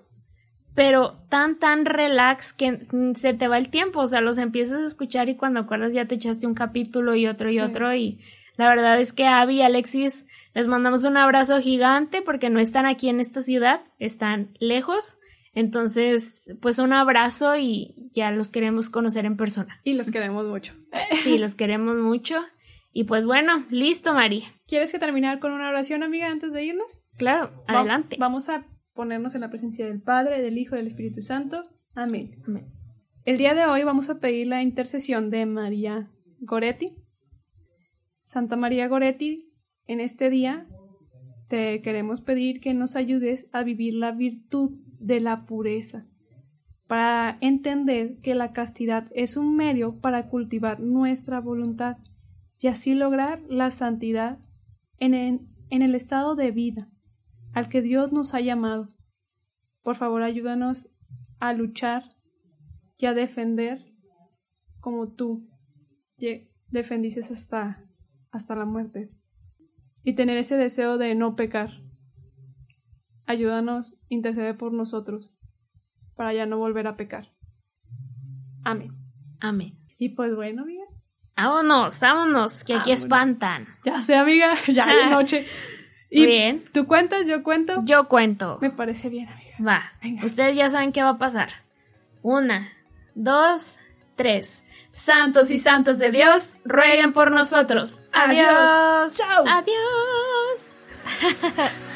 [0.77, 2.79] pero tan, tan relax que
[3.17, 3.99] se te va el tiempo.
[3.99, 7.27] O sea, los empiezas a escuchar y cuando acuerdas ya te echaste un capítulo y
[7.27, 7.59] otro y Sí.
[7.59, 7.93] otro.
[7.97, 8.21] Y
[8.57, 12.87] la verdad es que Abby y Alexis les mandamos un abrazo gigante porque no están
[12.87, 15.19] aquí en esta ciudad, están lejos.
[15.53, 19.81] Entonces, pues un abrazo y ya los queremos conocer en persona.
[19.83, 20.75] Y los queremos mucho.
[21.25, 22.37] Sí, los queremos mucho.
[22.93, 24.45] Y pues bueno, listo, Mari.
[24.67, 27.05] ¿Quieres que terminar con una oración, amiga, antes de irnos?
[27.17, 28.17] Claro, Va- adelante.
[28.19, 31.63] Vamos a ponernos en la presencia del Padre, del Hijo y del Espíritu Santo.
[31.95, 32.43] Amén.
[32.47, 32.67] Amén.
[33.25, 36.95] El día de hoy vamos a pedir la intercesión de María Goretti.
[38.21, 39.53] Santa María Goretti,
[39.87, 40.67] en este día
[41.49, 46.07] te queremos pedir que nos ayudes a vivir la virtud de la pureza,
[46.87, 51.97] para entender que la castidad es un medio para cultivar nuestra voluntad
[52.63, 54.39] y así lograr la santidad
[54.99, 56.89] en el, en el estado de vida
[57.53, 58.95] al que Dios nos ha llamado.
[59.83, 60.89] Por favor, ayúdanos
[61.41, 62.05] a luchar
[62.99, 63.93] y a defender
[64.79, 65.51] como tú
[66.69, 67.85] defendices hasta,
[68.31, 69.11] hasta la muerte.
[70.05, 71.83] Y tener ese deseo de no pecar.
[73.27, 75.35] Ayúdanos, intercede por nosotros
[76.15, 77.35] para ya no volver a pecar.
[78.63, 78.93] Amén.
[79.41, 79.81] Amén.
[79.99, 80.82] Y pues bueno, amiga.
[81.43, 83.67] Vámonos, vámonos, que aquí espantan.
[83.85, 85.47] Ya sé, amiga, ya es noche.
[86.11, 86.65] Y bien.
[86.73, 87.83] tú cuentas, yo cuento.
[87.85, 88.59] Yo cuento.
[88.61, 89.57] Me parece bien, amiga.
[89.67, 89.83] Va.
[90.03, 90.25] Venga.
[90.25, 91.65] Ustedes ya saben qué va a pasar.
[92.23, 92.69] Una,
[93.15, 93.79] dos,
[94.15, 94.65] tres.
[94.91, 98.03] Santos y santas de Dios, rueguen por nosotros.
[98.13, 98.47] Adiós.
[98.47, 99.15] Adiós.
[99.17, 99.45] Chao.
[99.49, 100.79] Adiós.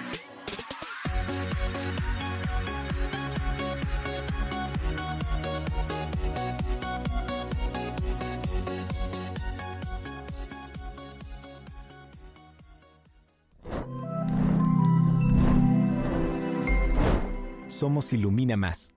[17.86, 18.95] Somos Ilumina Más.